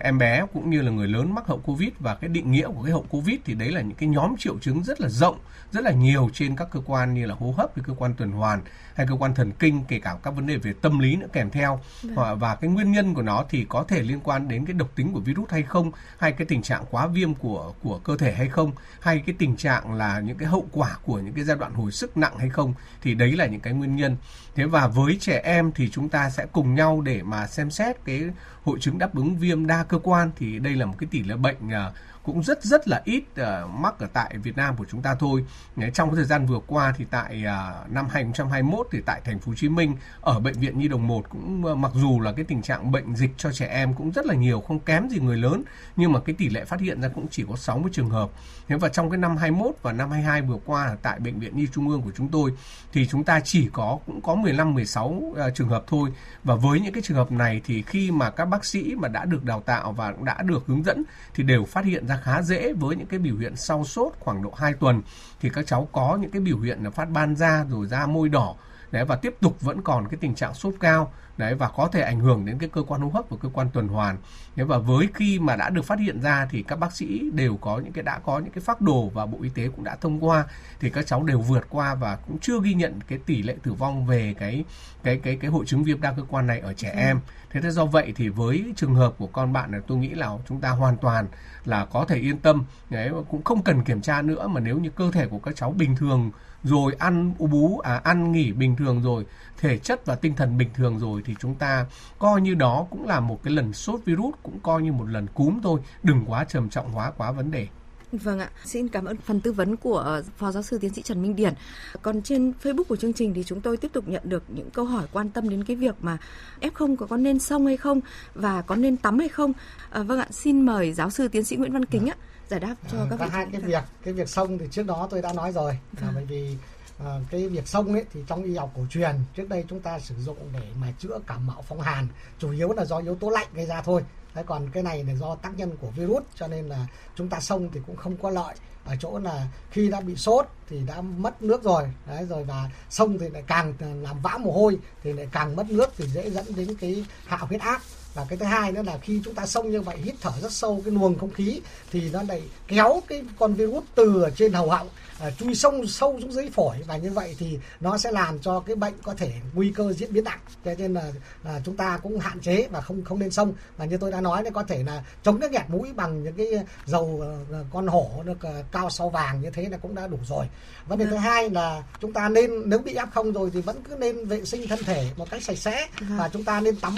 em 0.02 0.18
bé 0.18 0.46
cũng 0.54 0.70
như 0.70 0.82
là 0.82 0.92
người 0.92 1.08
lớn 1.08 1.36
mắc 1.36 1.48
hậu 1.48 1.58
Covid 1.58 1.90
và 2.00 2.16
cái 2.16 2.28
định 2.28 2.52
nghĩa 2.52 2.68
của 2.68 2.84
cái 2.84 2.92
hậu 2.92 3.06
Covid 3.10 3.36
thì 3.46 3.54
đấy 3.54 3.72
là 3.72 3.82
những 3.82 3.98
cái 3.98 4.10
nhóm 4.10 4.36
triệu 4.38 4.60
chứng 4.60 4.84
rất 4.84 5.02
là 5.02 5.10
rộng, 5.10 5.38
rất 5.72 5.84
là 5.84 5.92
nhiều 5.92 6.30
trên 6.34 6.56
các 6.56 6.68
cơ 6.72 6.80
quan 6.86 7.14
như 7.14 7.26
là 7.26 7.36
hô 7.36 7.54
hấp, 7.58 7.84
cơ 7.88 7.94
quan 7.94 8.14
tuần 8.14 8.32
hoàn 8.32 8.62
hay 8.96 9.08
cơ 9.08 9.16
quan 9.16 9.34
thần 9.36 9.52
kinh, 9.52 9.84
kể 9.88 10.00
cả 10.00 10.16
các 10.24 10.32
vấn 10.32 10.48
đề 10.48 10.58
về 10.58 10.74
tâm 10.82 11.00
lý 11.00 11.16
nữa 11.16 11.28
kèm 11.34 11.50
theo. 11.50 11.80
Và, 12.04 12.34
và 12.34 12.56
cái 12.56 12.70
nguyên 12.70 12.92
nhân 12.92 13.14
của 13.14 13.22
nó 13.22 13.46
thì 13.50 13.66
có 13.70 13.84
thể 13.84 14.02
liên 14.04 14.20
quan 14.24 14.48
đến 14.48 14.66
cái 14.66 14.74
độc 14.74 14.96
tính 14.96 15.14
của 15.14 15.20
virus 15.20 15.50
hay 15.50 15.64
không, 15.64 15.92
hay 16.18 16.32
cái 16.32 16.48
tình 16.48 16.62
trạng 16.62 16.84
quá 16.92 17.08
viêm 17.08 17.34
của 17.34 17.74
của 17.84 18.00
cơ 18.00 18.18
thể 18.18 18.34
hay 18.34 18.48
không, 18.48 18.72
hay 19.00 19.24
cái 19.26 19.36
tình 19.38 19.58
trạng 19.58 19.94
là 19.94 20.20
những 20.20 20.38
cái 20.38 20.48
hậu 20.48 20.68
quả 20.72 20.98
của 21.06 21.20
những 21.20 21.34
cái 21.34 21.44
giai 21.44 21.58
đoạn 21.58 21.74
hồi 21.74 21.92
sức 21.92 22.18
nặng 22.18 22.34
hay 22.38 22.50
không 22.52 22.74
thì 23.02 23.14
đấy 23.14 23.32
là 23.32 23.46
những 23.46 23.62
cái 23.62 23.74
nguyên 23.74 23.96
nhân. 23.96 24.18
Thế 24.56 24.66
và 24.66 24.88
với 24.88 25.18
trẻ 25.20 25.42
em 25.44 25.72
thì 25.72 25.90
chúng 25.90 26.10
ta 26.10 26.30
sẽ 26.30 26.46
cùng 26.52 26.76
nhau 26.76 27.02
để 27.02 27.24
mà 27.24 27.48
xem 27.48 27.72
xét 27.72 27.96
cái 28.06 28.24
hội 28.64 28.80
chứng 28.80 28.98
đáp 28.98 29.16
ứng 29.16 29.38
viêm 29.38 29.68
đa 29.68 29.84
cơ 29.84 30.00
quan 30.04 30.32
thì 30.38 30.60
đây 30.60 30.76
là 30.76 30.86
một 30.86 30.96
cái 30.98 31.08
tỷ 31.12 31.24
lệ 31.24 31.36
bệnh 31.36 31.68
uh, 31.68 31.96
cũng 32.32 32.44
rất 32.44 32.64
rất 32.64 32.88
là 32.88 33.02
ít 33.06 33.24
uh, 33.42 33.70
mắc 33.70 34.00
ở 34.00 34.08
tại 34.14 34.38
Việt 34.44 34.58
Nam 34.58 34.76
của 34.78 34.86
chúng 34.92 35.02
ta 35.02 35.16
thôi. 35.16 35.46
Trong 35.94 36.10
cái 36.10 36.16
thời 36.16 36.26
gian 36.26 36.46
vừa 36.46 36.60
qua 36.68 36.94
thì 36.98 37.06
tại 37.12 37.44
uh, 37.44 37.92
năm 37.92 38.08
2021 38.10 38.88
thì 38.92 39.02
tại 39.06 39.22
thành 39.26 39.40
phố 39.40 39.50
Hồ 39.50 39.56
Chí 39.56 39.70
Minh 39.70 39.96
ở 40.22 40.40
bệnh 40.40 40.60
viện 40.60 40.80
Nhi 40.80 40.88
đồng 40.88 41.08
1 41.08 41.30
cũng 41.30 41.66
uh, 41.66 41.78
mặc 41.78 41.92
dù 41.96 42.20
là 42.20 42.32
cái 42.32 42.46
tình 42.46 42.62
trạng 42.62 42.92
bệnh 42.92 43.16
dịch 43.16 43.32
cho 43.38 43.52
trẻ 43.52 43.68
em 43.68 43.94
cũng 43.94 44.12
rất 44.12 44.26
là 44.26 44.36
nhiều 44.36 44.62
không 44.62 44.80
kém 44.80 45.10
gì 45.10 45.20
người 45.20 45.38
lớn 45.38 45.64
nhưng 45.96 46.12
mà 46.12 46.20
cái 46.20 46.36
tỷ 46.38 46.50
lệ 46.50 46.66
phát 46.66 46.80
hiện 46.80 47.02
ra 47.02 47.08
cũng 47.08 47.28
chỉ 47.32 47.46
có 47.50 47.56
60 47.56 47.92
trường 47.94 48.10
hợp. 48.10 48.30
Thế 48.68 48.76
và 48.76 48.90
trong 48.90 49.10
cái 49.10 49.18
năm 49.18 49.38
21 49.38 49.76
và 49.82 49.92
năm 49.92 50.12
22 50.12 50.42
vừa 50.42 50.58
qua 50.66 50.98
tại 51.02 51.20
bệnh 51.20 51.40
viện 51.40 51.56
Nhi 51.56 51.68
Trung 51.74 51.90
ương 51.90 52.02
của 52.02 52.12
chúng 52.18 52.28
tôi 52.28 52.52
thì 52.94 53.08
chúng 53.08 53.24
ta 53.24 53.40
chỉ 53.40 53.70
có 53.74 54.00
cũng 54.06 54.22
có 54.22 54.36
15 54.36 54.74
16 54.74 55.08
uh, 55.08 55.38
trường 55.56 55.70
hợp 55.70 55.84
thôi 55.88 56.10
và 56.44 56.56
với 56.56 56.80
những 56.80 56.94
cái 56.94 57.04
trường 57.04 57.18
hợp 57.18 57.32
này 57.32 57.62
thì 57.66 57.82
khi 57.82 58.12
mà 58.12 58.30
các 58.30 58.46
bác 58.46 58.66
sĩ 58.66 58.96
mà 58.96 59.08
đã 59.08 59.26
được 59.26 59.44
đào 59.44 59.62
tạo 59.62 59.92
và 59.92 60.14
đã 60.24 60.42
được 60.42 60.64
hướng 60.68 60.84
dẫn 60.84 61.04
thì 61.34 61.44
đều 61.44 61.66
phát 61.66 61.86
hiện 61.86 62.08
ra 62.08 62.21
khá 62.22 62.42
dễ 62.42 62.74
với 62.74 62.96
những 62.96 63.08
cái 63.08 63.20
biểu 63.20 63.38
hiện 63.38 63.56
sau 63.56 63.84
sốt 63.84 64.14
khoảng 64.20 64.44
độ 64.44 64.54
2 64.58 64.74
tuần, 64.74 65.02
thì 65.40 65.50
các 65.50 65.68
cháu 65.68 65.88
có 65.92 66.18
những 66.22 66.32
cái 66.32 66.42
biểu 66.42 66.60
hiện 66.60 66.84
là 66.84 66.90
phát 66.90 67.10
ban 67.10 67.36
da, 67.36 67.66
rồi 67.70 67.88
da 67.88 68.06
môi 68.06 68.30
đỏ, 68.30 68.56
đấy, 68.92 69.06
và 69.06 69.16
tiếp 69.16 69.36
tục 69.42 69.62
vẫn 69.62 69.82
còn 69.82 70.08
cái 70.08 70.18
tình 70.22 70.36
trạng 70.36 70.54
sốt 70.54 70.74
cao 70.80 71.14
đấy 71.42 71.56
và 71.56 71.70
có 71.76 71.88
thể 71.88 72.02
ảnh 72.02 72.20
hưởng 72.20 72.46
đến 72.46 72.58
cái 72.60 72.70
cơ 72.70 72.84
quan 72.84 73.02
hô 73.02 73.10
hấp 73.10 73.30
và 73.30 73.38
cơ 73.42 73.50
quan 73.54 73.70
tuần 73.74 73.88
hoàn. 73.88 74.18
Thế 74.56 74.64
và 74.64 74.78
với 74.78 75.08
khi 75.14 75.40
mà 75.40 75.56
đã 75.56 75.70
được 75.70 75.86
phát 75.86 76.00
hiện 76.00 76.22
ra 76.22 76.48
thì 76.52 76.64
các 76.64 76.80
bác 76.80 76.92
sĩ 76.96 77.32
đều 77.34 77.58
có 77.58 77.80
những 77.80 77.94
cái 77.94 78.04
đã 78.04 78.20
có 78.20 78.40
những 78.40 78.52
cái 78.52 78.62
phác 78.62 78.82
đồ 78.82 79.10
và 79.14 79.26
bộ 79.26 79.38
y 79.42 79.50
tế 79.50 79.68
cũng 79.68 79.84
đã 79.84 79.96
thông 79.96 80.26
qua 80.26 80.46
thì 80.80 80.90
các 80.90 81.08
cháu 81.08 81.24
đều 81.24 81.40
vượt 81.40 81.70
qua 81.70 81.96
và 81.96 82.16
cũng 82.16 82.40
chưa 82.40 82.62
ghi 82.64 82.74
nhận 82.74 83.00
cái 83.08 83.20
tỷ 83.26 83.42
lệ 83.42 83.56
tử 83.64 83.74
vong 83.74 84.06
về 84.06 84.36
cái 84.40 84.64
cái 85.04 85.18
cái 85.18 85.36
cái 85.36 85.52
hội 85.52 85.66
chứng 85.66 85.84
viêm 85.84 86.02
đa 86.02 86.14
cơ 86.18 86.24
quan 86.30 86.48
này 86.48 86.60
ở 86.60 86.74
trẻ 86.74 86.90
ừ. 86.90 87.00
em. 87.00 87.20
Thế 87.50 87.62
thế 87.62 87.72
do 87.72 87.86
vậy 87.86 88.14
thì 88.16 88.30
với 88.30 88.74
trường 88.76 88.96
hợp 88.96 89.14
của 89.18 89.28
con 89.28 89.54
bạn 89.54 89.72
này 89.72 89.82
tôi 89.88 89.98
nghĩ 89.98 90.10
là 90.10 90.30
chúng 90.48 90.62
ta 90.62 90.70
hoàn 90.70 90.98
toàn 90.98 91.28
là 91.66 91.86
có 91.86 92.06
thể 92.06 92.16
yên 92.16 92.38
tâm. 92.38 92.66
Đấy 92.90 93.12
cũng 93.30 93.44
không 93.44 93.64
cần 93.64 93.84
kiểm 93.84 94.02
tra 94.02 94.22
nữa 94.22 94.48
mà 94.48 94.60
nếu 94.60 94.80
như 94.80 94.90
cơ 94.90 95.12
thể 95.12 95.28
của 95.28 95.40
các 95.40 95.56
cháu 95.56 95.72
bình 95.72 95.96
thường 95.96 96.32
rồi 96.64 96.96
ăn 97.00 97.34
bú 97.40 97.80
à 97.80 98.02
ăn 98.04 98.32
nghỉ 98.32 98.52
bình 98.52 98.76
thường 98.76 99.02
rồi 99.02 99.26
thể 99.58 99.78
chất 99.78 100.06
và 100.06 100.16
tinh 100.16 100.36
thần 100.36 100.58
bình 100.58 100.70
thường 100.74 101.00
rồi 101.00 101.22
thì 101.26 101.31
chúng 101.40 101.56
ta 101.56 101.86
coi 102.20 102.42
như 102.42 102.54
đó 102.54 102.86
cũng 102.90 103.08
là 103.08 103.20
một 103.20 103.40
cái 103.44 103.54
lần 103.54 103.74
sốt 103.74 104.00
virus 104.06 104.36
cũng 104.44 104.60
coi 104.60 104.82
như 104.82 104.92
một 104.92 105.06
lần 105.10 105.28
cúm 105.28 105.60
thôi 105.64 105.80
đừng 106.04 106.26
quá 106.28 106.44
trầm 106.44 106.70
trọng 106.70 106.92
hóa 106.92 107.12
quá 107.18 107.32
vấn 107.32 107.52
đề 107.52 107.68
Vâng 108.12 108.40
ạ, 108.40 108.50
xin 108.66 108.88
cảm 108.88 109.06
ơn 109.06 109.18
phần 109.18 109.42
tư 109.42 109.52
vấn 109.52 109.76
của 109.76 110.22
Phó 110.38 110.52
Giáo 110.52 110.64
sư 110.64 110.78
Tiến 110.78 110.94
sĩ 110.94 111.02
Trần 111.02 111.22
Minh 111.22 111.36
Điển. 111.36 111.54
Còn 112.02 112.22
trên 112.22 112.54
Facebook 112.64 112.84
của 112.84 112.96
chương 112.96 113.14
trình 113.14 113.34
thì 113.34 113.44
chúng 113.44 113.62
tôi 113.62 113.78
tiếp 113.78 113.94
tục 113.94 114.08
nhận 114.08 114.22
được 114.26 114.44
những 114.48 114.70
câu 114.70 114.86
hỏi 114.86 115.06
quan 115.12 115.30
tâm 115.30 115.50
đến 115.50 115.64
cái 115.64 115.76
việc 115.76 115.96
mà 116.02 116.18
F0 116.62 116.96
có, 116.96 117.06
có 117.06 117.18
nên 117.18 117.40
xông 117.40 117.66
hay 117.66 117.78
không 117.78 118.02
và 118.34 118.62
có 118.62 118.76
nên 118.76 118.98
tắm 118.98 119.20
hay 119.20 119.30
không. 119.30 119.54
À, 119.90 120.04
vâng 120.04 120.20
ạ, 120.20 120.28
xin 120.32 120.66
mời 120.66 120.94
Giáo 120.94 121.10
sư 121.10 121.28
Tiến 121.28 121.44
sĩ 121.44 121.56
Nguyễn 121.56 121.74
Văn 121.74 121.86
Kính 121.86 122.10
ạ 122.10 122.16
giải 122.52 122.60
đáp 122.60 122.76
cho 122.92 122.98
à, 122.98 123.06
các 123.10 123.20
vị. 123.20 123.26
hai 123.32 123.48
cái 123.52 123.62
việc, 123.62 123.84
cái 124.04 124.14
việc 124.14 124.30
xông 124.30 124.58
thì 124.58 124.66
trước 124.72 124.84
đó 124.84 125.08
tôi 125.12 125.22
đã 125.22 125.34
nói 125.34 125.52
rồi. 125.52 125.78
Vâng. 125.92 126.10
À, 126.10 126.12
bởi 126.16 126.26
vì 126.26 126.58
À, 127.06 127.20
cái 127.32 127.48
việc 127.48 127.68
sông 127.68 127.94
ấy 127.94 128.06
thì 128.14 128.20
trong 128.28 128.44
y 128.44 128.56
học 128.56 128.72
cổ 128.76 128.86
truyền 128.90 129.16
trước 129.36 129.50
đây 129.50 129.66
chúng 129.70 129.80
ta 129.80 130.00
sử 130.00 130.16
dụng 130.16 130.38
để 130.54 130.68
mà 130.82 130.88
chữa 131.00 131.20
cảm 131.28 131.48
mạo 131.48 131.64
phong 131.68 131.82
hàn 131.82 132.08
chủ 132.40 132.52
yếu 132.52 132.74
là 132.74 132.86
do 132.86 132.98
yếu 132.98 133.16
tố 133.16 133.30
lạnh 133.30 133.48
gây 133.54 133.66
ra 133.66 133.82
thôi. 133.82 134.04
Thế 134.34 134.44
còn 134.46 134.70
cái 134.70 134.84
này 134.84 135.04
là 135.04 135.14
do 135.14 135.36
tác 135.36 135.58
nhân 135.58 135.78
của 135.82 135.90
virus 135.90 136.24
cho 136.36 136.48
nên 136.48 136.66
là 136.66 136.88
chúng 137.16 137.30
ta 137.30 137.40
sông 137.40 137.70
thì 137.74 137.80
cũng 137.88 137.96
không 137.96 138.18
có 138.18 138.30
lợi. 138.30 138.56
Ở 138.86 138.96
chỗ 139.00 139.20
là 139.20 139.48
khi 139.72 139.90
đã 139.90 140.02
bị 140.02 140.16
sốt 140.16 140.48
thì 140.70 140.80
đã 140.88 141.02
mất 141.02 141.42
nước 141.42 141.64
rồi. 141.64 141.84
Đấy 142.08 142.26
rồi 142.30 142.44
và 142.44 142.70
sông 142.90 143.18
thì 143.20 143.30
lại 143.30 143.44
càng 143.48 143.74
làm 144.04 144.22
vã 144.22 144.38
mồ 144.38 144.52
hôi 144.52 144.78
thì 145.04 145.14
lại 145.14 145.28
càng 145.32 145.56
mất 145.56 145.70
nước 145.70 145.90
thì 145.98 146.08
dễ 146.08 146.30
dẫn 146.30 146.46
đến 146.56 146.76
cái 146.76 147.06
hạ 147.26 147.38
huyết 147.38 147.62
áp. 147.62 147.82
Và 148.14 148.26
cái 148.30 148.38
thứ 148.38 148.46
hai 148.46 148.72
nữa 148.72 148.84
là 148.84 148.98
khi 148.98 149.22
chúng 149.26 149.36
ta 149.36 149.46
sông 149.46 149.72
như 149.72 149.82
vậy 149.82 149.98
hít 149.98 150.16
thở 150.22 150.32
rất 150.42 150.52
sâu 150.52 150.82
cái 150.86 150.94
luồng 150.94 151.18
không 151.18 151.34
khí 151.34 151.62
thì 151.92 152.10
nó 152.12 152.24
lại 152.24 152.44
kéo 152.68 153.02
cái 153.08 153.24
con 153.40 153.54
virus 153.54 153.84
từ 153.96 154.22
ở 154.22 154.30
trên 154.30 154.54
hầu 154.54 154.70
họng 154.70 154.90
à, 155.22 155.32
chui 155.32 155.56
sông 155.56 155.88
sâu 155.88 156.20
xuống 156.22 156.32
dưới 156.32 156.50
phổi 156.50 156.78
và 156.88 156.98
như 156.98 157.12
vậy 157.12 157.36
thì 157.40 157.60
nó 157.80 157.98
sẽ 157.98 158.12
làm 158.12 158.40
cho 158.40 158.60
cái 158.60 158.76
bệnh 158.76 158.94
có 159.04 159.14
thể 159.14 159.34
nguy 159.54 159.72
cơ 159.76 159.94
diễn 159.94 160.14
biến 160.14 160.24
nặng 160.24 160.40
cho 160.66 160.72
nên 160.78 160.94
là, 160.94 161.12
là 161.44 161.62
chúng 161.66 161.78
ta 161.78 162.00
cũng 162.04 162.20
hạn 162.20 162.40
chế 162.40 162.68
và 162.72 162.82
không 162.82 163.04
không 163.04 163.20
nên 163.20 163.32
xông 163.32 163.54
và 163.78 163.86
như 163.86 163.98
tôi 163.98 164.12
đã 164.12 164.22
nói 164.22 164.42
thì 164.44 164.50
có 164.54 164.64
thể 164.64 164.84
là 164.84 165.04
chống 165.24 165.40
cái 165.40 165.50
nghẹt 165.50 165.70
mũi 165.70 165.94
bằng 165.96 166.24
những 166.24 166.34
cái 166.34 166.48
dầu 166.86 167.04
uh, 167.04 167.66
con 167.74 167.88
hổ 167.88 168.10
được 168.26 168.38
uh, 168.60 168.66
cao 168.72 168.90
sau 168.90 169.10
vàng 169.10 169.42
như 169.42 169.50
thế 169.50 169.70
là 169.70 169.78
cũng 169.78 169.96
đã 169.96 170.08
đủ 170.08 170.18
rồi 170.28 170.46
vấn 170.88 171.00
đề 171.00 171.06
thứ 171.06 171.12
vâng. 171.12 171.20
hai 171.20 171.50
là 171.50 171.84
chúng 172.00 172.14
ta 172.14 172.30
nên 172.30 172.70
nếu 172.70 172.80
bị 172.80 172.96
áp 172.96 173.10
không 173.14 173.32
rồi 173.32 173.50
thì 173.54 173.62
vẫn 173.62 173.82
cứ 173.90 173.96
nên 173.96 174.26
vệ 174.26 174.46
sinh 174.46 174.68
thân 174.68 174.84
thể 174.84 175.10
một 175.16 175.30
cách 175.30 175.44
sạch 175.44 175.58
sẽ 175.58 175.88
vâng. 176.00 176.18
và 176.18 176.30
chúng 176.30 176.44
ta 176.44 176.62
nên 176.62 176.76
tắm 176.76 176.96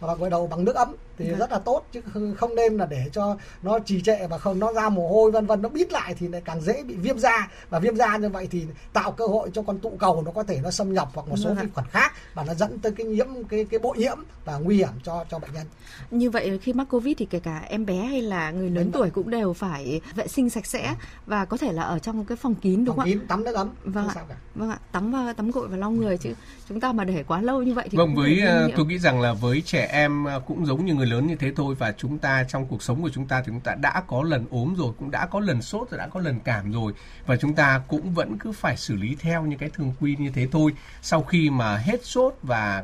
và 0.00 0.14
gội 0.14 0.30
đầu 0.30 0.46
bằng 0.46 0.64
nước 0.64 0.76
ấm 0.76 0.96
thì 1.20 1.30
vâng. 1.30 1.38
rất 1.38 1.52
là 1.52 1.58
tốt 1.58 1.86
chứ 1.92 2.00
không 2.36 2.54
nên 2.54 2.76
là 2.76 2.86
để 2.86 3.04
cho 3.12 3.36
nó 3.62 3.78
trì 3.78 4.02
trệ 4.02 4.26
và 4.26 4.38
không 4.38 4.58
nó 4.58 4.72
ra 4.72 4.88
mồ 4.88 5.08
hôi 5.08 5.30
vân 5.30 5.46
vân 5.46 5.62
nó 5.62 5.68
bít 5.68 5.92
lại 5.92 6.14
thì 6.18 6.28
lại 6.28 6.42
càng 6.44 6.60
dễ 6.60 6.82
bị 6.82 6.94
viêm 6.94 7.18
da 7.18 7.48
và 7.70 7.78
viêm 7.78 7.96
da 7.96 8.16
như 8.16 8.28
vậy 8.28 8.48
thì 8.50 8.66
tạo 8.92 9.12
cơ 9.12 9.26
hội 9.26 9.50
cho 9.52 9.62
con 9.62 9.78
tụ 9.78 9.92
cầu 9.98 10.22
nó 10.26 10.30
có 10.30 10.42
thể 10.42 10.60
nó 10.62 10.70
xâm 10.70 10.92
nhập 10.92 11.08
hoặc 11.14 11.28
một 11.28 11.36
số 11.36 11.48
vâng. 11.48 11.58
vi 11.58 11.68
khuẩn 11.74 11.86
khác 11.90 12.12
và 12.34 12.44
nó 12.44 12.54
dẫn 12.54 12.78
tới 12.78 12.92
cái 12.92 13.06
nhiễm 13.06 13.26
cái 13.48 13.64
cái 13.70 13.78
bội 13.78 13.98
nhiễm 13.98 14.18
và 14.44 14.58
nguy 14.58 14.76
hiểm 14.76 14.88
cho 15.02 15.24
cho 15.30 15.38
bệnh 15.38 15.52
nhân. 15.54 15.66
Như 16.10 16.30
vậy 16.30 16.58
khi 16.62 16.72
mắc 16.72 16.86
covid 16.90 17.14
thì 17.18 17.26
kể 17.30 17.40
cả 17.40 17.62
em 17.68 17.86
bé 17.86 17.96
hay 17.96 18.22
là 18.22 18.50
người 18.50 18.70
lớn 18.70 18.90
tuổi 18.92 19.10
cũng 19.10 19.30
đều 19.30 19.52
phải 19.52 20.00
vệ 20.14 20.28
sinh 20.28 20.50
sạch 20.50 20.66
sẽ 20.66 20.94
và 21.26 21.44
có 21.44 21.56
thể 21.56 21.72
là 21.72 21.82
ở 21.82 21.98
trong 21.98 22.24
cái 22.24 22.36
phòng 22.36 22.54
kín 22.54 22.84
đúng 22.84 22.96
phòng 22.96 23.04
không 23.04 23.12
kín, 23.12 23.26
tắm 23.26 23.44
nước 23.44 23.54
ấm. 23.54 23.70
Vâng 23.84 24.08
ạ. 24.08 24.14
Vâng 24.54 24.70
ạ, 24.70 24.78
tắm 24.92 25.12
tắm 25.36 25.50
gội 25.50 25.68
và 25.68 25.76
lau 25.76 25.90
người 25.90 26.18
chứ 26.18 26.34
chúng 26.68 26.80
ta 26.80 26.92
mà 26.92 27.04
để 27.04 27.24
quá 27.26 27.40
lâu 27.40 27.62
như 27.62 27.74
vậy 27.74 27.88
thì 27.90 27.98
Vâng 27.98 28.14
với 28.14 28.40
uh, 28.66 28.72
tôi 28.76 28.86
nghĩ 28.86 28.98
rằng 28.98 29.20
là 29.20 29.32
với 29.32 29.62
trẻ 29.66 29.88
em 29.92 30.24
uh, 30.24 30.42
cũng 30.46 30.66
giống 30.66 30.86
như 30.86 30.94
người 30.94 31.06
lớn 31.10 31.26
như 31.26 31.36
thế 31.36 31.52
thôi 31.56 31.74
và 31.78 31.92
chúng 31.92 32.18
ta 32.18 32.44
trong 32.44 32.66
cuộc 32.66 32.82
sống 32.82 33.02
của 33.02 33.10
chúng 33.10 33.26
ta 33.26 33.40
thì 33.40 33.46
chúng 33.46 33.60
ta 33.60 33.74
đã 33.74 34.02
có 34.06 34.22
lần 34.22 34.46
ốm 34.50 34.74
rồi, 34.78 34.92
cũng 34.98 35.10
đã 35.10 35.26
có 35.26 35.40
lần 35.40 35.62
sốt 35.62 35.90
rồi, 35.90 35.98
đã 35.98 36.06
có 36.08 36.20
lần 36.20 36.40
cảm 36.40 36.72
rồi 36.72 36.92
và 37.26 37.36
chúng 37.36 37.54
ta 37.54 37.82
cũng 37.88 38.14
vẫn 38.14 38.38
cứ 38.38 38.52
phải 38.52 38.76
xử 38.76 38.96
lý 38.96 39.16
theo 39.20 39.42
những 39.42 39.58
cái 39.58 39.70
thường 39.70 39.92
quy 40.00 40.16
như 40.18 40.30
thế 40.30 40.48
thôi. 40.52 40.72
Sau 41.02 41.22
khi 41.22 41.50
mà 41.50 41.76
hết 41.76 42.04
sốt 42.04 42.34
và 42.42 42.82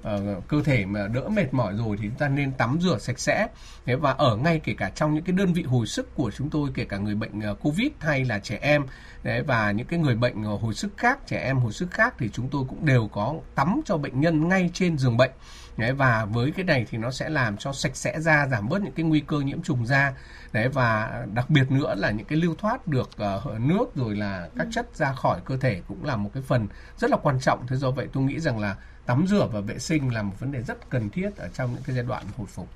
uh, 0.00 0.48
cơ 0.48 0.62
thể 0.64 0.84
mà 0.84 1.08
đỡ 1.08 1.28
mệt 1.28 1.54
mỏi 1.54 1.74
rồi 1.76 1.96
thì 2.00 2.08
chúng 2.08 2.18
ta 2.18 2.28
nên 2.28 2.52
tắm 2.52 2.78
rửa 2.80 2.98
sạch 2.98 3.18
sẽ 3.18 3.46
thế 3.86 3.96
và 3.96 4.12
ở 4.12 4.36
ngay 4.36 4.60
kể 4.64 4.74
cả 4.78 4.90
trong 4.90 5.14
những 5.14 5.24
cái 5.24 5.32
đơn 5.32 5.52
vị 5.52 5.62
hồi 5.62 5.86
sức 5.86 6.14
của 6.14 6.30
chúng 6.36 6.50
tôi 6.50 6.70
kể 6.74 6.84
cả 6.84 6.96
người 6.96 7.14
bệnh 7.14 7.50
uh, 7.50 7.60
covid 7.60 7.88
hay 7.98 8.24
là 8.24 8.38
trẻ 8.38 8.58
em 8.60 8.84
đấy 9.22 9.42
và 9.42 9.70
những 9.70 9.86
cái 9.86 9.98
người 9.98 10.14
bệnh 10.14 10.42
hồi 10.42 10.74
sức 10.74 10.90
khác 10.96 11.18
trẻ 11.26 11.42
em 11.44 11.58
hồi 11.58 11.72
sức 11.72 11.90
khác 11.90 12.14
thì 12.18 12.28
chúng 12.32 12.48
tôi 12.48 12.64
cũng 12.68 12.84
đều 12.84 13.08
có 13.12 13.34
tắm 13.54 13.80
cho 13.84 13.96
bệnh 13.96 14.20
nhân 14.20 14.48
ngay 14.48 14.70
trên 14.74 14.98
giường 14.98 15.16
bệnh. 15.16 15.30
Đấy 15.76 15.92
và 15.92 16.24
với 16.24 16.50
cái 16.50 16.64
này 16.64 16.86
thì 16.90 16.98
nó 16.98 17.10
sẽ 17.10 17.28
làm 17.28 17.56
cho 17.56 17.72
sạch 17.72 17.96
sẽ 17.96 18.20
da 18.20 18.46
giảm 18.46 18.68
bớt 18.68 18.82
những 18.82 18.92
cái 18.92 19.04
nguy 19.04 19.20
cơ 19.20 19.40
nhiễm 19.40 19.62
trùng 19.62 19.86
da. 19.86 20.12
Đấy 20.52 20.68
và 20.68 21.22
đặc 21.34 21.50
biệt 21.50 21.70
nữa 21.70 21.94
là 21.94 22.10
những 22.10 22.26
cái 22.26 22.38
lưu 22.38 22.54
thoát 22.54 22.86
được 22.86 23.10
uh, 23.46 23.60
nước 23.60 23.94
rồi 23.94 24.16
là 24.16 24.48
các 24.58 24.66
chất 24.72 24.96
ra 24.96 25.12
khỏi 25.12 25.40
cơ 25.44 25.56
thể 25.56 25.82
cũng 25.88 26.04
là 26.04 26.16
một 26.16 26.30
cái 26.34 26.42
phần 26.42 26.68
rất 26.98 27.10
là 27.10 27.16
quan 27.16 27.40
trọng. 27.40 27.66
Thế 27.66 27.76
do 27.76 27.90
vậy 27.90 28.08
tôi 28.12 28.24
nghĩ 28.24 28.40
rằng 28.40 28.58
là 28.58 28.76
tắm 29.06 29.26
rửa 29.26 29.48
và 29.52 29.60
vệ 29.60 29.78
sinh 29.78 30.14
là 30.14 30.22
một 30.22 30.34
vấn 30.38 30.52
đề 30.52 30.62
rất 30.62 30.90
cần 30.90 31.10
thiết 31.10 31.36
ở 31.36 31.48
trong 31.48 31.74
những 31.74 31.82
cái 31.82 31.96
giai 31.96 32.04
đoạn 32.04 32.24
hồi 32.36 32.46
phục. 32.46 32.68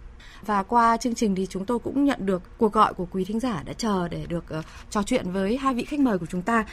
Và 0.46 0.62
qua 0.62 0.96
chương 0.96 1.14
trình 1.14 1.34
thì 1.34 1.46
chúng 1.50 1.64
tôi 1.64 1.78
cũng 1.78 2.04
nhận 2.04 2.18
được 2.26 2.42
cuộc 2.58 2.72
gọi 2.72 2.94
của 2.94 3.06
quý 3.10 3.24
thính 3.24 3.40
giả 3.40 3.62
đã 3.66 3.72
chờ 3.72 4.08
để 4.10 4.24
được 4.28 4.44
uh, 4.58 4.64
trò 4.90 5.02
chuyện 5.06 5.24
với 5.32 5.56
hai 5.56 5.74
vị 5.74 5.84
khách 5.84 6.00
mời 6.00 6.18
của 6.18 6.26
chúng 6.26 6.42
ta. 6.42 6.64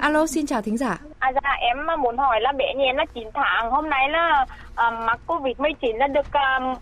Alo, 0.00 0.26
xin 0.26 0.46
chào 0.46 0.62
thính 0.62 0.76
giả. 0.76 0.98
À 1.18 1.32
dạ, 1.34 1.50
em 1.60 1.76
muốn 1.98 2.18
hỏi 2.18 2.40
là 2.40 2.52
bé 2.52 2.74
nhà 2.76 2.92
nó 2.94 3.04
9 3.14 3.28
tháng, 3.34 3.70
hôm 3.70 3.90
nay 3.90 4.08
là 4.08 4.46
uh, 4.70 4.76
mắc 5.06 5.20
Covid-19 5.26 5.96
là 5.96 6.06
được 6.06 6.26
ờ, 6.32 6.58
um, 6.58 6.74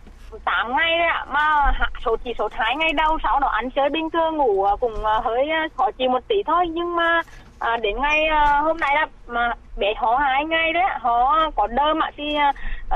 8 0.44 0.76
ngày 0.76 0.98
đấy 0.98 1.08
ạ, 1.08 1.24
mà 1.28 1.72
số 2.04 2.16
chỉ 2.24 2.32
số 2.38 2.48
2 2.52 2.76
ngày 2.76 2.92
đầu, 2.92 3.18
sau 3.22 3.40
đó 3.40 3.48
ăn 3.48 3.70
chơi 3.70 3.90
bình 3.90 4.10
thường, 4.10 4.36
ngủ 4.36 4.66
cũng 4.80 4.94
hơi 5.24 5.48
khó 5.76 5.90
chịu 5.90 6.10
một 6.10 6.28
tí 6.28 6.36
thôi, 6.46 6.66
nhưng 6.68 6.96
mà 6.96 7.22
à, 7.58 7.76
đến 7.76 7.96
ngày 8.00 8.26
à, 8.26 8.60
hôm 8.60 8.76
nay 8.76 8.90
là 8.94 9.06
mà 9.26 9.52
bé 9.76 9.94
họ 9.96 10.16
hai 10.16 10.44
ngày 10.44 10.72
đấy 10.72 10.82
họ 11.00 11.50
có 11.56 11.66
đơm 11.66 12.02
ạ. 12.02 12.10
Thì 12.16 12.34
à, 12.34 12.52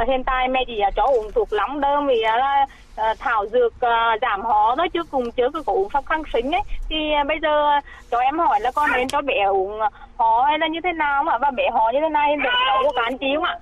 hiện 0.08 0.24
tại 0.24 0.48
mẹ 0.48 0.60
chỉ 0.66 0.80
cho 0.96 1.02
uống 1.02 1.32
thuốc 1.32 1.52
lắm 1.52 1.80
đơm 1.80 2.06
vì 2.06 2.20
là 2.22 2.66
à, 2.96 3.14
thảo 3.18 3.46
dược 3.52 3.80
à, 3.80 4.16
giảm 4.22 4.40
họ 4.42 4.74
thôi 4.76 4.88
chứ 4.92 5.00
cùng 5.10 5.32
chưa 5.32 5.48
có 5.66 5.72
uống 5.72 5.88
pháp 5.88 6.06
kháng 6.06 6.22
sinh 6.32 6.52
ấy 6.52 6.62
thì 6.88 6.96
à, 7.12 7.24
bây 7.24 7.36
giờ 7.42 7.80
cho 8.10 8.18
em 8.18 8.38
hỏi 8.38 8.60
là 8.60 8.70
con 8.70 8.90
nên 8.92 9.08
cho 9.08 9.22
bé 9.22 9.44
uống 9.50 9.80
họ 10.16 10.44
hay 10.46 10.58
là 10.58 10.66
như 10.68 10.80
thế 10.84 10.92
nào 10.92 11.24
mà 11.24 11.38
và 11.38 11.50
bé 11.50 11.64
họ 11.72 11.90
như 11.92 11.98
thế 12.02 12.08
này 12.08 12.36
để 12.44 12.50
có 12.84 12.92
cán 12.96 13.18
chi 13.18 13.26
không 13.36 13.44
ạ 13.44 13.58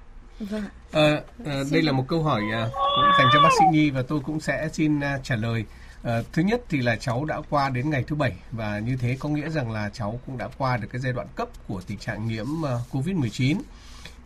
À, 0.93 1.21
à, 1.47 1.55
đây 1.73 1.83
là 1.83 1.93
một 1.93 2.05
câu 2.09 2.23
hỏi 2.23 2.43
à, 2.52 2.69
cũng 2.73 3.11
dành 3.19 3.26
cho 3.33 3.40
bác 3.43 3.49
sĩ 3.59 3.64
Nhi 3.73 3.90
và 3.90 4.02
tôi 4.09 4.21
cũng 4.21 4.40
sẽ 4.40 4.69
xin 4.73 5.00
à, 5.00 5.19
trả 5.23 5.37
lời. 5.37 5.64
À, 6.02 6.19
thứ 6.33 6.43
nhất 6.43 6.61
thì 6.69 6.78
là 6.78 6.97
cháu 6.97 7.25
đã 7.25 7.40
qua 7.50 7.69
đến 7.69 7.90
ngày 7.90 8.05
thứ 8.07 8.16
bảy 8.16 8.33
và 8.52 8.78
như 8.78 8.97
thế 9.00 9.16
có 9.21 9.28
nghĩa 9.28 9.49
rằng 9.49 9.73
là 9.73 9.90
cháu 9.93 10.21
cũng 10.26 10.38
đã 10.38 10.49
qua 10.59 10.76
được 10.76 10.88
cái 10.93 11.00
giai 11.00 11.12
đoạn 11.12 11.26
cấp 11.37 11.49
của 11.69 11.81
tình 11.87 11.99
trạng 11.99 12.28
nhiễm 12.28 12.47
uh, 12.47 12.69
Covid-19. 12.93 13.57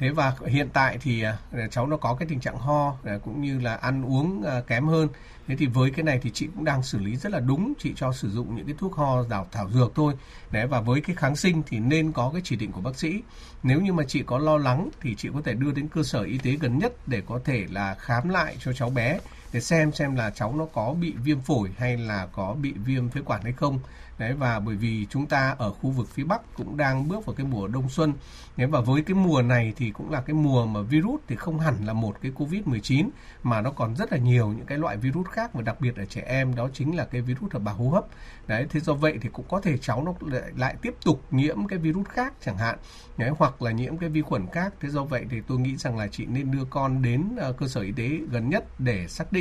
Thế 0.01 0.11
và 0.11 0.35
hiện 0.47 0.69
tại 0.73 0.99
thì 1.01 1.23
à, 1.23 1.37
cháu 1.71 1.87
nó 1.87 1.97
có 1.97 2.15
cái 2.15 2.29
tình 2.29 2.41
trạng 2.41 2.59
ho 2.59 2.97
à, 3.05 3.19
cũng 3.25 3.41
như 3.41 3.61
là 3.61 3.75
ăn 3.75 4.05
uống 4.05 4.43
à, 4.43 4.61
kém 4.67 4.87
hơn. 4.87 5.09
Thế 5.47 5.57
thì 5.57 5.67
với 5.67 5.91
cái 5.91 6.03
này 6.03 6.19
thì 6.23 6.31
chị 6.31 6.49
cũng 6.55 6.65
đang 6.65 6.83
xử 6.83 6.99
lý 6.99 7.17
rất 7.17 7.33
là 7.33 7.41
đúng, 7.41 7.73
chị 7.79 7.93
cho 7.97 8.13
sử 8.13 8.31
dụng 8.31 8.57
những 8.57 8.67
cái 8.67 8.75
thuốc 8.79 8.95
ho 8.95 9.25
đào 9.31 9.47
thảo 9.53 9.71
dược 9.71 9.93
thôi. 9.95 10.15
Đấy 10.51 10.67
và 10.67 10.81
với 10.81 11.01
cái 11.01 11.17
kháng 11.17 11.37
sinh 11.37 11.63
thì 11.67 11.79
nên 11.79 12.13
có 12.13 12.31
cái 12.33 12.43
chỉ 12.45 12.57
định 12.57 12.73
của 12.73 12.81
bác 12.81 12.97
sĩ. 12.97 13.23
Nếu 13.63 13.81
như 13.81 13.93
mà 13.93 14.05
chị 14.05 14.23
có 14.23 14.39
lo 14.39 14.59
lắng 14.59 14.89
thì 15.01 15.15
chị 15.15 15.29
có 15.35 15.41
thể 15.45 15.55
đưa 15.55 15.73
đến 15.73 15.89
cơ 15.89 16.03
sở 16.03 16.23
y 16.23 16.39
tế 16.39 16.53
gần 16.53 16.79
nhất 16.79 16.93
để 17.07 17.23
có 17.27 17.41
thể 17.45 17.67
là 17.71 17.95
khám 17.95 18.29
lại 18.29 18.57
cho 18.61 18.73
cháu 18.73 18.91
bé 18.91 19.19
để 19.53 19.61
xem 19.61 19.93
xem 19.93 20.15
là 20.15 20.31
cháu 20.31 20.55
nó 20.57 20.67
có 20.73 20.95
bị 21.01 21.15
viêm 21.25 21.41
phổi 21.41 21.71
hay 21.79 21.97
là 21.97 22.27
có 22.33 22.57
bị 22.63 22.73
viêm 22.73 23.09
phế 23.09 23.21
quản 23.21 23.43
hay 23.43 23.53
không. 23.53 23.79
Đấy 24.21 24.33
và 24.33 24.61
bởi 24.61 24.77
vì 24.77 25.07
chúng 25.11 25.27
ta 25.27 25.55
ở 25.59 25.73
khu 25.73 25.91
vực 25.91 26.09
phía 26.09 26.25
bắc 26.25 26.41
cũng 26.57 26.77
đang 26.77 27.09
bước 27.09 27.27
vào 27.27 27.35
cái 27.35 27.47
mùa 27.47 27.69
đông 27.69 27.89
xuân. 27.89 28.13
Đấy 28.57 28.67
và 28.67 28.81
với 28.81 29.03
cái 29.03 29.15
mùa 29.15 29.43
này 29.43 29.73
thì 29.77 29.91
cũng 29.91 30.11
là 30.11 30.21
cái 30.21 30.35
mùa 30.35 30.67
mà 30.67 30.81
virus 30.81 31.21
thì 31.29 31.37
không 31.37 31.59
hẳn 31.59 31.75
là 31.85 31.93
một 31.93 32.17
cái 32.23 32.33
covid 32.35 32.67
19 32.67 33.11
mà 33.43 33.61
nó 33.61 33.71
còn 33.71 33.97
rất 33.97 34.13
là 34.13 34.19
nhiều 34.19 34.49
những 34.49 34.67
cái 34.67 34.79
loại 34.79 34.97
virus 34.97 35.27
khác 35.27 35.55
và 35.55 35.63
đặc 35.63 35.81
biệt 35.81 35.97
ở 35.97 36.05
trẻ 36.05 36.23
em 36.27 36.55
đó 36.55 36.69
chính 36.73 36.97
là 36.97 37.05
cái 37.05 37.21
virus 37.21 37.53
ở 37.53 37.59
bào 37.59 37.75
hô 37.75 37.89
hấp. 37.89 38.05
Đấy 38.47 38.67
thế 38.71 38.81
do 38.81 38.95
vậy 38.95 39.19
thì 39.21 39.29
cũng 39.33 39.47
có 39.49 39.61
thể 39.61 39.79
cháu 39.79 40.05
nó 40.05 40.15
lại, 40.21 40.51
lại 40.57 40.75
tiếp 40.83 40.95
tục 41.05 41.23
nhiễm 41.31 41.67
cái 41.67 41.79
virus 41.79 42.07
khác 42.07 42.35
chẳng 42.45 42.59
hạn. 42.59 42.79
Đấy 43.17 43.31
hoặc 43.39 43.63
là 43.63 43.71
nhiễm 43.71 43.97
cái 43.97 44.09
vi 44.09 44.23
khuẩn 44.23 44.47
khác. 44.53 44.75
Thế 44.81 44.89
do 44.89 45.05
vậy 45.05 45.27
thì 45.31 45.41
tôi 45.47 45.59
nghĩ 45.59 45.77
rằng 45.77 45.99
là 45.99 46.07
chị 46.07 46.27
nên 46.27 46.51
đưa 46.51 46.65
con 46.71 47.03
đến 47.03 47.25
uh, 47.49 47.57
cơ 47.57 47.69
sở 47.69 47.81
y 47.81 47.93
tế 47.93 48.09
gần 48.31 48.51
nhất 48.51 48.65
để 48.79 49.09
xác 49.09 49.33
định 49.33 49.40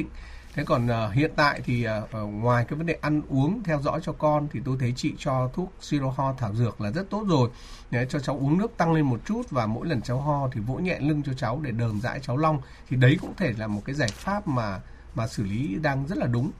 thế 0.53 0.63
còn 0.65 0.85
uh, 0.85 1.13
hiện 1.13 1.31
tại 1.35 1.61
thì 1.65 1.87
uh, 1.87 2.33
ngoài 2.33 2.65
cái 2.69 2.77
vấn 2.77 2.85
đề 2.85 2.97
ăn 3.01 3.21
uống 3.29 3.63
theo 3.63 3.81
dõi 3.81 3.99
cho 4.03 4.11
con 4.11 4.47
thì 4.51 4.59
tôi 4.65 4.77
thấy 4.79 4.93
chị 4.95 5.13
cho 5.17 5.49
thuốc 5.53 5.73
siro 5.81 6.09
ho 6.17 6.33
thảo 6.33 6.55
dược 6.55 6.81
là 6.81 6.91
rất 6.91 7.09
tốt 7.09 7.25
rồi 7.27 7.49
để 7.91 8.05
cho 8.09 8.19
cháu 8.19 8.37
uống 8.37 8.57
nước 8.57 8.77
tăng 8.77 8.93
lên 8.93 9.05
một 9.05 9.19
chút 9.25 9.49
và 9.49 9.65
mỗi 9.65 9.87
lần 9.87 10.01
cháu 10.01 10.19
ho 10.19 10.49
thì 10.53 10.61
vỗ 10.61 10.75
nhẹ 10.75 10.99
lưng 10.99 11.23
cho 11.25 11.33
cháu 11.33 11.59
để 11.63 11.71
đờm 11.71 12.01
dãi 12.01 12.19
cháu 12.19 12.37
long 12.37 12.61
thì 12.89 12.97
đấy 12.97 13.17
cũng 13.21 13.33
thể 13.37 13.53
là 13.57 13.67
một 13.67 13.81
cái 13.85 13.95
giải 13.95 14.09
pháp 14.13 14.47
mà 14.47 14.79
mà 15.15 15.27
xử 15.27 15.43
lý 15.43 15.75
đang 15.81 16.07
rất 16.07 16.17
là 16.17 16.27
đúng 16.27 16.51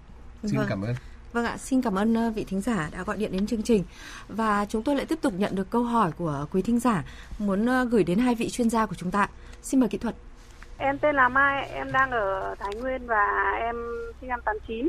xin 0.43 0.57
vâng. 0.57 0.65
cảm 0.69 0.81
ơn 0.81 0.95
Vâng 1.33 1.45
ạ, 1.45 1.57
xin 1.57 1.81
cảm 1.81 1.95
ơn 1.95 2.33
vị 2.33 2.43
thính 2.43 2.61
giả 2.61 2.89
đã 2.91 3.03
gọi 3.03 3.17
điện 3.17 3.31
đến 3.31 3.47
chương 3.47 3.63
trình. 3.63 3.83
Và 4.27 4.65
chúng 4.65 4.83
tôi 4.83 4.95
lại 4.95 5.05
tiếp 5.05 5.19
tục 5.21 5.33
nhận 5.37 5.55
được 5.55 5.69
câu 5.69 5.83
hỏi 5.83 6.11
của 6.11 6.45
quý 6.51 6.61
thính 6.61 6.79
giả 6.79 7.03
muốn 7.39 7.89
gửi 7.89 8.03
đến 8.03 8.19
hai 8.19 8.35
vị 8.35 8.49
chuyên 8.49 8.69
gia 8.69 8.85
của 8.85 8.95
chúng 8.95 9.11
ta. 9.11 9.27
Xin 9.61 9.79
mời 9.79 9.89
kỹ 9.89 9.97
thuật. 9.97 10.15
Em 10.79 10.97
tên 10.99 11.15
là 11.15 11.29
Mai, 11.29 11.69
em 11.73 11.91
đang 11.91 12.11
ở 12.11 12.55
Thái 12.59 12.75
Nguyên 12.75 13.07
và 13.07 13.53
em 13.59 13.75
sinh 14.21 14.29
năm 14.29 14.39
89. 14.45 14.87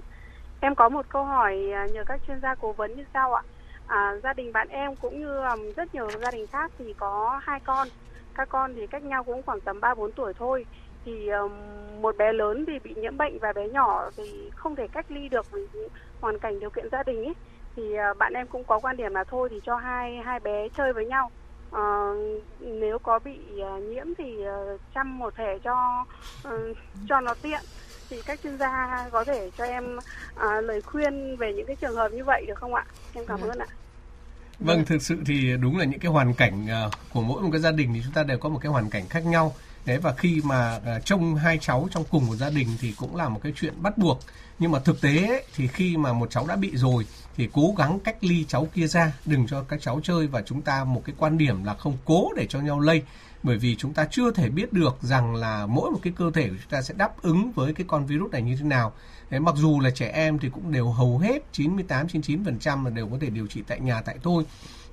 Em 0.61 0.75
có 0.75 0.89
một 0.89 1.07
câu 1.09 1.25
hỏi 1.25 1.71
à, 1.73 1.87
nhờ 1.93 2.05
các 2.07 2.21
chuyên 2.27 2.41
gia 2.41 2.55
cố 2.55 2.73
vấn 2.73 2.97
như 2.97 3.05
sau 3.15 3.35
ạ. 3.35 3.43
À, 3.87 4.13
gia 4.23 4.33
đình 4.33 4.53
bạn 4.53 4.69
em 4.69 4.97
cũng 4.97 5.19
như 5.21 5.43
à, 5.43 5.57
rất 5.77 5.95
nhiều 5.95 6.09
gia 6.23 6.31
đình 6.31 6.47
khác 6.53 6.73
thì 6.79 6.95
có 6.95 7.41
hai 7.43 7.61
con. 7.61 7.89
Các 8.35 8.49
con 8.49 8.75
thì 8.75 8.87
cách 8.87 9.03
nhau 9.03 9.25
cũng 9.25 9.43
khoảng 9.43 9.61
tầm 9.61 9.81
3-4 9.81 10.11
tuổi 10.17 10.33
thôi. 10.37 10.67
Thì 11.05 11.29
một 12.01 12.17
bé 12.17 12.33
lớn 12.33 12.65
thì 12.67 12.73
bị 12.85 12.95
nhiễm 12.97 13.17
bệnh 13.17 13.39
và 13.43 13.53
bé 13.53 13.69
nhỏ 13.69 14.11
thì 14.17 14.51
không 14.57 14.77
thể 14.77 14.89
cách 14.93 15.11
ly 15.11 15.29
được 15.29 15.47
vì 15.53 15.61
hoàn 16.21 16.39
cảnh 16.39 16.61
điều 16.61 16.71
kiện 16.71 16.89
gia 16.93 17.03
đình 17.03 17.25
ấy. 17.25 17.35
Thì 17.77 17.95
à, 17.95 18.15
bạn 18.19 18.33
em 18.33 18.47
cũng 18.49 18.65
có 18.65 18.81
quan 18.81 18.97
điểm 18.97 19.15
là 19.15 19.25
thôi 19.29 19.49
thì 19.51 19.61
cho 19.63 19.77
hai 19.77 20.17
hai 20.25 20.41
bé 20.41 20.69
chơi 20.75 20.93
với 20.93 21.07
nhau 21.07 21.31
uh, 21.71 22.43
nếu 22.61 22.99
có 22.99 23.19
bị 23.19 23.39
uh, 23.77 23.83
nhiễm 23.83 24.07
thì 24.19 24.37
uh, 24.75 24.81
chăm 24.95 25.19
một 25.19 25.35
thể 25.37 25.59
cho 25.65 26.07
uh, 26.49 26.77
cho 27.09 27.21
nó 27.21 27.35
tiện 27.43 27.61
thì 28.11 28.23
các 28.27 28.41
chuyên 28.43 28.59
gia 28.59 29.09
có 29.13 29.25
thể 29.25 29.51
cho 29.59 29.65
em 29.65 29.97
uh, 29.97 30.65
lời 30.65 30.83
khuyên 30.83 31.37
về 31.37 31.53
những 31.53 31.67
cái 31.67 31.77
trường 31.77 31.97
hợp 31.97 32.13
như 32.13 32.25
vậy 32.25 32.45
được 32.49 32.59
không 32.59 32.75
ạ? 32.75 32.85
Em 33.15 33.27
cảm 33.27 33.41
ơn 33.41 33.59
ạ. 33.59 33.67
Vâng, 34.59 34.85
thực 34.85 35.03
sự 35.03 35.17
thì 35.27 35.57
đúng 35.57 35.79
là 35.79 35.85
những 35.85 36.01
cái 36.01 36.13
hoàn 36.13 36.35
cảnh 36.35 36.67
uh, 36.87 36.93
của 37.13 37.23
mỗi 37.23 37.43
một 37.43 37.49
cái 37.53 37.61
gia 37.61 37.73
đình 37.73 37.95
thì 37.95 38.01
chúng 38.05 38.13
ta 38.13 38.23
đều 38.23 38.39
có 38.39 38.49
một 38.49 38.59
cái 38.63 38.73
hoàn 38.73 38.91
cảnh 38.91 39.09
khác 39.09 39.27
nhau. 39.27 39.55
Đấy 39.87 39.99
và 39.99 40.13
khi 40.13 40.41
mà 40.45 40.77
uh, 40.77 41.05
trông 41.05 41.35
hai 41.35 41.59
cháu 41.59 41.89
trong 41.91 42.05
cùng 42.11 42.27
một 42.27 42.37
gia 42.37 42.51
đình 42.51 42.69
thì 42.81 42.93
cũng 42.97 43.17
là 43.17 43.29
một 43.29 43.41
cái 43.43 43.53
chuyện 43.57 43.75
bắt 43.83 43.99
buộc. 43.99 44.21
Nhưng 44.59 44.71
mà 44.71 44.79
thực 44.79 45.01
tế 45.01 45.27
ấy, 45.27 45.45
thì 45.57 45.67
khi 45.67 45.97
mà 45.97 46.13
một 46.13 46.31
cháu 46.31 46.47
đã 46.47 46.57
bị 46.57 46.77
rồi 46.77 47.07
thì 47.37 47.49
cố 47.53 47.75
gắng 47.79 48.01
cách 48.01 48.17
ly 48.21 48.45
cháu 48.49 48.69
kia 48.75 48.87
ra 48.87 49.13
đừng 49.27 49.47
cho 49.47 49.63
các 49.63 49.81
cháu 49.81 50.01
chơi 50.03 50.27
và 50.27 50.43
chúng 50.43 50.63
ta 50.63 50.85
một 50.85 51.03
cái 51.05 51.15
quan 51.19 51.39
điểm 51.39 51.65
là 51.65 51.75
không 51.75 51.97
cố 52.05 52.29
để 52.37 52.47
cho 52.47 52.61
nhau 52.61 52.81
lây 52.81 53.03
bởi 53.43 53.59
vì 53.59 53.77
chúng 53.77 53.95
ta 53.95 54.07
chưa 54.11 54.31
thể 54.31 54.49
biết 54.49 54.73
được 54.73 54.97
rằng 55.01 55.35
là 55.35 55.67
mỗi 55.67 55.91
một 55.91 55.99
cái 56.03 56.13
cơ 56.17 56.31
thể 56.35 56.49
của 56.49 56.55
chúng 56.63 56.71
ta 56.71 56.83
sẽ 56.83 56.95
đáp 56.95 57.23
ứng 57.23 57.53
với 57.53 57.75
cái 57.75 57.85
con 57.89 58.07
virus 58.07 58.31
này 58.31 58.43
như 58.43 58.57
thế 58.57 58.65
nào. 58.65 58.93
Thế 59.31 59.39
mặc 59.39 59.55
dù 59.57 59.81
là 59.81 59.91
trẻ 59.91 60.11
em 60.15 60.39
thì 60.39 60.49
cũng 60.49 60.73
đều 60.73 60.91
hầu 60.91 61.19
hết 61.19 61.53
98 61.53 62.07
99% 62.07 62.85
là 62.85 62.91
đều 62.91 63.09
có 63.09 63.17
thể 63.21 63.31
điều 63.31 63.47
trị 63.47 63.63
tại 63.67 63.81
nhà 63.81 64.03
tại 64.03 64.19
thôi. 64.23 64.45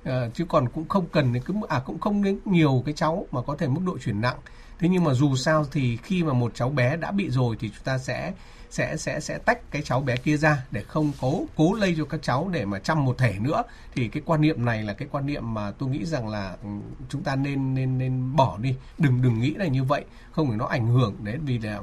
À, 0.04 0.28
chứ 0.34 0.44
còn 0.48 0.68
cũng 0.68 0.88
không 0.88 1.06
cần 1.12 1.32
đến 1.32 1.42
cái 1.46 1.56
à 1.68 1.82
cũng 1.86 2.00
không 2.00 2.22
đến 2.22 2.38
nhiều 2.44 2.82
cái 2.86 2.94
cháu 2.94 3.26
mà 3.32 3.42
có 3.42 3.56
thể 3.56 3.68
mức 3.68 3.80
độ 3.86 3.98
chuyển 3.98 4.20
nặng. 4.20 4.36
Thế 4.78 4.88
nhưng 4.88 5.04
mà 5.04 5.14
dù 5.14 5.36
sao 5.36 5.64
thì 5.72 5.96
khi 5.96 6.22
mà 6.22 6.32
một 6.32 6.52
cháu 6.54 6.70
bé 6.70 6.96
đã 6.96 7.10
bị 7.10 7.30
rồi 7.30 7.56
thì 7.60 7.68
chúng 7.68 7.84
ta 7.84 7.98
sẽ 7.98 8.32
sẽ 8.70 8.96
sẽ 8.96 9.20
sẽ 9.20 9.38
tách 9.38 9.70
cái 9.70 9.82
cháu 9.82 10.00
bé 10.00 10.16
kia 10.16 10.36
ra 10.36 10.64
để 10.70 10.82
không 10.82 11.12
cố 11.20 11.46
cố 11.56 11.74
lây 11.74 11.94
cho 11.98 12.04
các 12.04 12.22
cháu 12.22 12.48
để 12.52 12.64
mà 12.64 12.78
chăm 12.78 13.04
một 13.04 13.18
thể 13.18 13.34
nữa. 13.40 13.62
Thì 13.94 14.08
cái 14.08 14.22
quan 14.26 14.40
niệm 14.40 14.64
này 14.64 14.82
là 14.82 14.92
cái 14.92 15.08
quan 15.10 15.26
niệm 15.26 15.54
mà 15.54 15.70
tôi 15.70 15.88
nghĩ 15.88 16.04
rằng 16.04 16.28
là 16.28 16.56
ừ, 16.62 16.68
chúng 17.08 17.22
ta 17.22 17.36
nên 17.36 17.74
nên 17.74 17.98
nên 17.98 18.36
bỏ 18.36 18.58
đi. 18.58 18.74
Đừng 18.98 19.22
đừng 19.22 19.40
nghĩ 19.40 19.54
là 19.54 19.66
như 19.66 19.84
vậy. 19.84 20.04
Không 20.32 20.50
thì 20.50 20.56
nó 20.56 20.66
ảnh 20.66 20.86
hưởng 20.86 21.16
đến 21.22 21.40
vì 21.44 21.58
là 21.58 21.80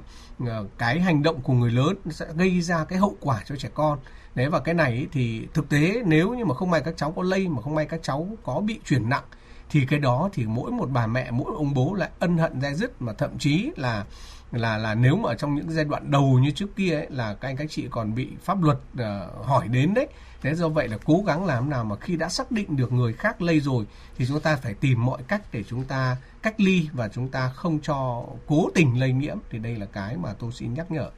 ờ, 0.47 0.65
cái 0.77 0.99
hành 0.99 1.23
động 1.23 1.41
của 1.41 1.53
người 1.53 1.71
lớn 1.71 1.95
sẽ 2.09 2.25
gây 2.35 2.61
ra 2.61 2.85
cái 2.85 2.99
hậu 2.99 3.17
quả 3.19 3.41
cho 3.45 3.55
trẻ 3.55 3.69
con. 3.73 3.99
Đấy, 4.35 4.49
và 4.49 4.59
cái 4.59 4.73
này 4.73 5.07
thì 5.11 5.47
thực 5.53 5.69
tế, 5.69 6.01
nếu 6.05 6.33
như 6.33 6.45
mà 6.45 6.55
không 6.55 6.71
may 6.71 6.81
các 6.81 6.93
cháu 6.97 7.11
có 7.11 7.23
lây, 7.23 7.47
mà 7.47 7.61
không 7.61 7.75
may 7.75 7.85
các 7.85 7.99
cháu 8.03 8.27
có 8.43 8.59
bị 8.59 8.79
chuyển 8.85 9.09
nặng 9.09 9.23
thì 9.69 9.85
cái 9.85 9.99
đó 9.99 10.29
thì 10.33 10.45
mỗi 10.45 10.71
một 10.71 10.89
bà 10.91 11.07
mẹ 11.07 11.31
mỗi 11.31 11.51
ông 11.55 11.73
bố 11.73 11.93
lại 11.93 12.09
ân 12.19 12.37
hận 12.37 12.61
dai 12.61 12.75
dứt 12.75 13.01
mà 13.01 13.13
thậm 13.13 13.37
chí 13.39 13.71
là 13.75 14.05
là 14.51 14.77
là 14.77 14.95
nếu 14.95 15.15
mà 15.15 15.35
trong 15.35 15.55
những 15.55 15.71
giai 15.71 15.85
đoạn 15.85 16.11
đầu 16.11 16.39
như 16.39 16.51
trước 16.51 16.75
kia 16.75 16.93
ấy, 16.93 17.07
là 17.09 17.33
các 17.33 17.49
anh 17.49 17.57
các 17.57 17.67
chị 17.69 17.87
còn 17.89 18.15
bị 18.15 18.27
pháp 18.41 18.63
luật 18.63 18.77
uh, 18.93 19.45
hỏi 19.45 19.67
đến 19.67 19.93
đấy 19.93 20.07
thế 20.41 20.55
do 20.55 20.69
vậy 20.69 20.87
là 20.87 20.97
cố 21.05 21.23
gắng 21.27 21.45
làm 21.45 21.69
nào 21.69 21.85
mà 21.85 21.95
khi 21.95 22.15
đã 22.15 22.29
xác 22.29 22.51
định 22.51 22.75
được 22.75 22.91
người 22.91 23.13
khác 23.13 23.41
lây 23.41 23.59
rồi 23.59 23.85
thì 24.17 24.25
chúng 24.27 24.39
ta 24.39 24.55
phải 24.55 24.73
tìm 24.73 25.05
mọi 25.05 25.21
cách 25.27 25.41
để 25.51 25.63
chúng 25.63 25.83
ta 25.83 26.17
cách 26.41 26.55
ly 26.57 26.89
và 26.93 27.07
chúng 27.07 27.27
ta 27.27 27.49
không 27.49 27.79
cho 27.79 28.23
cố 28.47 28.69
tình 28.75 28.99
lây 28.99 29.11
nhiễm 29.13 29.37
thì 29.49 29.59
đây 29.59 29.75
là 29.75 29.85
cái 29.85 30.17
mà 30.17 30.33
tôi 30.39 30.51
xin 30.51 30.73
nhắc 30.73 30.91
nhở 30.91 31.09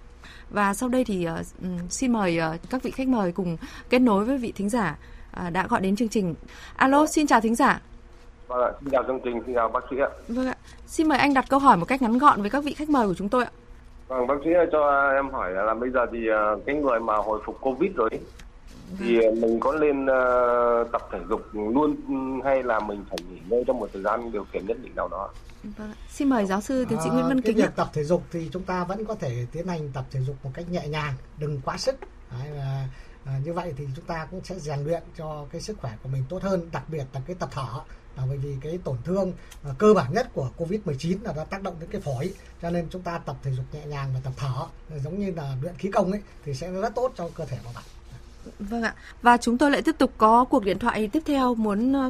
và 0.49 0.73
sau 0.73 0.89
đây 0.89 1.03
thì 1.03 1.27
uh, 1.29 1.45
xin 1.89 2.13
mời 2.13 2.39
uh, 2.39 2.69
các 2.69 2.83
vị 2.83 2.91
khách 2.91 3.07
mời 3.07 3.31
cùng 3.31 3.57
kết 3.89 3.99
nối 3.99 4.25
với 4.25 4.37
vị 4.37 4.51
thính 4.55 4.69
giả 4.69 4.97
uh, 5.47 5.53
đã 5.53 5.67
gọi 5.67 5.81
đến 5.81 5.95
chương 5.95 6.09
trình. 6.09 6.35
Alo, 6.75 7.07
xin 7.07 7.27
chào 7.27 7.41
thính 7.41 7.55
giả. 7.55 7.81
Vâng 8.47 8.61
ạ, 8.61 8.71
xin 8.81 8.89
chào 8.91 9.03
chương 9.03 9.19
trình, 9.23 9.41
xin 9.45 9.55
chào 9.55 9.69
bác 9.69 9.83
sĩ 9.89 9.95
ạ. 9.99 10.09
Vâng 10.27 10.47
ạ. 10.47 10.55
Xin 10.85 11.07
mời 11.07 11.17
anh 11.17 11.33
đặt 11.33 11.45
câu 11.49 11.59
hỏi 11.59 11.77
một 11.77 11.85
cách 11.85 12.01
ngắn 12.01 12.17
gọn 12.17 12.41
với 12.41 12.49
các 12.49 12.63
vị 12.63 12.73
khách 12.73 12.89
mời 12.89 13.07
của 13.07 13.13
chúng 13.13 13.29
tôi 13.29 13.43
ạ. 13.43 13.51
Vâng, 14.07 14.27
bác 14.27 14.35
sĩ 14.43 14.51
ơi, 14.53 14.67
cho 14.71 15.11
em 15.15 15.29
hỏi 15.29 15.51
là, 15.51 15.63
là 15.63 15.73
bây 15.73 15.89
giờ 15.89 16.05
thì 16.11 16.17
uh, 16.29 16.65
cái 16.65 16.75
người 16.75 16.99
mà 16.99 17.15
hồi 17.15 17.41
phục 17.45 17.57
Covid 17.61 17.91
rồi 17.95 18.09
ấy, 18.11 18.19
thì 18.99 19.19
mình 19.41 19.59
có 19.59 19.71
nên 19.73 20.03
uh, 20.05 20.91
tập 20.91 21.01
thể 21.11 21.19
dục 21.29 21.41
luôn 21.53 21.95
hay 22.43 22.63
là 22.63 22.79
mình 22.79 23.05
phải 23.09 23.17
nghỉ 23.29 23.39
ngơi 23.49 23.63
trong 23.67 23.79
một 23.79 23.89
thời 23.93 24.01
gian 24.01 24.31
điều 24.31 24.45
kiện 24.53 24.65
nhất 24.67 24.77
định 24.83 24.95
nào 24.95 25.07
đó? 25.07 25.29
Vâng. 25.63 25.91
Xin 26.09 26.29
mời 26.29 26.45
giáo 26.45 26.61
sư 26.61 26.85
tiến 26.89 26.99
sĩ 27.03 27.09
À, 27.09 27.13
Nguyễn 27.13 27.27
Văn 27.27 27.41
cái 27.41 27.53
Kính 27.53 27.63
ạ. 27.63 27.65
việc 27.65 27.75
tập 27.75 27.87
thể 27.93 28.03
dục 28.03 28.23
thì 28.31 28.49
chúng 28.53 28.63
ta 28.63 28.83
vẫn 28.83 29.05
có 29.05 29.15
thể 29.15 29.45
tiến 29.51 29.67
hành 29.67 29.89
tập 29.93 30.05
thể 30.11 30.19
dục 30.19 30.35
một 30.43 30.51
cách 30.53 30.65
nhẹ 30.69 30.87
nhàng 30.87 31.13
đừng 31.39 31.61
quá 31.65 31.77
sức 31.77 31.95
Đấy, 32.31 32.49
và, 32.55 32.87
à, 33.25 33.39
như 33.45 33.53
vậy 33.53 33.73
thì 33.77 33.87
chúng 33.95 34.05
ta 34.05 34.27
cũng 34.31 34.41
sẽ 34.43 34.55
rèn 34.55 34.79
luyện 34.83 35.03
cho 35.17 35.45
cái 35.51 35.61
sức 35.61 35.77
khỏe 35.81 35.91
của 36.03 36.09
mình 36.09 36.23
tốt 36.29 36.43
hơn 36.43 36.69
đặc 36.71 36.83
biệt 36.87 37.03
là 37.13 37.21
cái 37.27 37.35
tập 37.39 37.49
thở 37.51 37.67
là 38.17 38.23
bởi 38.29 38.37
vì 38.37 38.55
cái 38.61 38.79
tổn 38.83 38.95
thương 39.05 39.33
à, 39.63 39.71
cơ 39.77 39.93
bản 39.93 40.13
nhất 40.13 40.27
của 40.33 40.49
covid 40.57 40.79
19 40.85 41.17
là 41.23 41.33
nó 41.35 41.43
tác 41.43 41.63
động 41.63 41.75
đến 41.79 41.89
cái 41.91 42.01
phổi 42.01 42.33
cho 42.61 42.69
nên 42.69 42.87
chúng 42.89 43.01
ta 43.01 43.17
tập 43.25 43.35
thể 43.43 43.51
dục 43.51 43.65
nhẹ 43.73 43.85
nhàng 43.85 44.09
và 44.13 44.19
tập 44.23 44.33
thở 44.37 44.65
giống 45.03 45.19
như 45.19 45.33
là 45.35 45.55
luyện 45.61 45.73
khí 45.77 45.91
công 45.91 46.11
ấy 46.11 46.21
thì 46.43 46.53
sẽ 46.53 46.71
rất 46.71 46.95
tốt 46.95 47.11
cho 47.15 47.29
cơ 47.35 47.45
thể 47.45 47.57
của 47.63 47.71
bạn 47.75 47.83
Vâng 48.59 48.83
ạ. 48.83 48.93
Và 49.21 49.37
chúng 49.37 49.57
tôi 49.57 49.71
lại 49.71 49.81
tiếp 49.81 49.95
tục 49.97 50.11
có 50.17 50.45
cuộc 50.49 50.65
điện 50.65 50.79
thoại 50.79 51.09
tiếp 51.13 51.19
theo 51.25 51.55
muốn 51.55 51.93
ờ, 51.93 52.09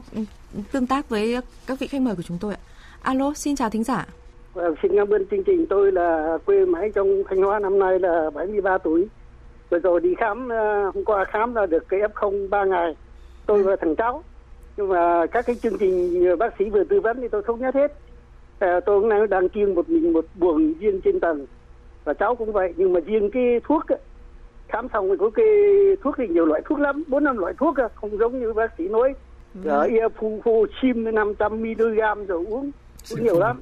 tương 0.71 0.87
tác 0.87 1.09
với 1.09 1.37
các 1.67 1.79
vị 1.79 1.87
khách 1.87 2.01
mời 2.01 2.15
của 2.15 2.21
chúng 2.21 2.37
tôi 2.41 2.53
ạ. 2.53 2.59
Alo, 3.01 3.33
xin 3.33 3.55
chào 3.55 3.69
thính 3.69 3.83
giả. 3.83 4.05
Vâng, 4.53 4.75
xin 4.81 4.91
cảm 4.95 5.09
ơn 5.09 5.25
chương 5.31 5.43
trình. 5.43 5.65
Tôi 5.69 5.91
là 5.91 6.37
quê 6.45 6.65
máy 6.65 6.91
trong 6.95 7.23
Thanh 7.29 7.41
Hóa 7.41 7.59
năm 7.59 7.79
nay 7.79 7.99
là 7.99 8.29
73 8.33 8.77
tuổi. 8.77 9.07
Vừa 9.69 9.79
rồi 9.79 9.99
đi 9.99 10.15
khám, 10.17 10.49
ờ, 10.49 10.91
hôm 10.93 11.05
qua 11.05 11.25
khám 11.25 11.53
ra 11.53 11.65
được 11.65 11.83
cái 11.89 11.99
F0 11.99 12.49
3 12.49 12.65
ngày. 12.65 12.95
Tôi 13.45 13.63
và 13.63 13.75
thằng 13.81 13.95
cháu. 13.95 14.23
Nhưng 14.77 14.89
mà 14.89 15.25
các 15.25 15.45
cái 15.45 15.55
chương 15.55 15.77
trình 15.77 16.23
nhờ 16.23 16.35
bác 16.35 16.53
sĩ 16.59 16.69
vừa 16.69 16.83
tư 16.83 17.01
vấn 17.01 17.17
thì 17.21 17.27
tôi 17.27 17.43
không 17.43 17.59
nhớ 17.59 17.71
hết. 17.73 17.93
À, 18.59 18.79
tôi 18.85 19.01
cũng 19.01 19.09
đang, 19.09 19.29
đang 19.29 19.49
kiêng 19.49 19.75
một 19.75 19.89
mình 19.89 20.13
một 20.13 20.25
buồng 20.35 20.73
riêng 20.79 21.01
trên 21.01 21.19
tầng. 21.19 21.45
Và 22.03 22.13
cháu 22.13 22.35
cũng 22.35 22.51
vậy. 22.51 22.73
Nhưng 22.77 22.93
mà 22.93 22.99
riêng 22.99 23.29
cái 23.31 23.61
thuốc 23.63 23.87
ấy, 23.87 23.99
khám 24.67 24.87
xong 24.93 25.07
rồi 25.07 25.17
có 25.17 25.29
cái 25.29 25.45
thuốc 26.03 26.15
thì 26.17 26.27
nhiều 26.27 26.45
loại 26.45 26.61
thuốc 26.65 26.79
lắm. 26.79 27.03
bốn 27.07 27.23
năm 27.23 27.37
loại 27.37 27.53
thuốc 27.57 27.75
không 27.95 28.17
giống 28.17 28.39
như 28.39 28.53
bác 28.53 28.71
sĩ 28.77 28.87
nói. 28.87 29.13
Ở 29.65 29.87
Ibuprofen 29.87 31.13
500 31.13 31.61
mg 31.61 32.25
rồi 32.27 32.45
uống, 32.45 32.71
uống 33.11 33.23
nhiều 33.23 33.39
lắm. 33.39 33.61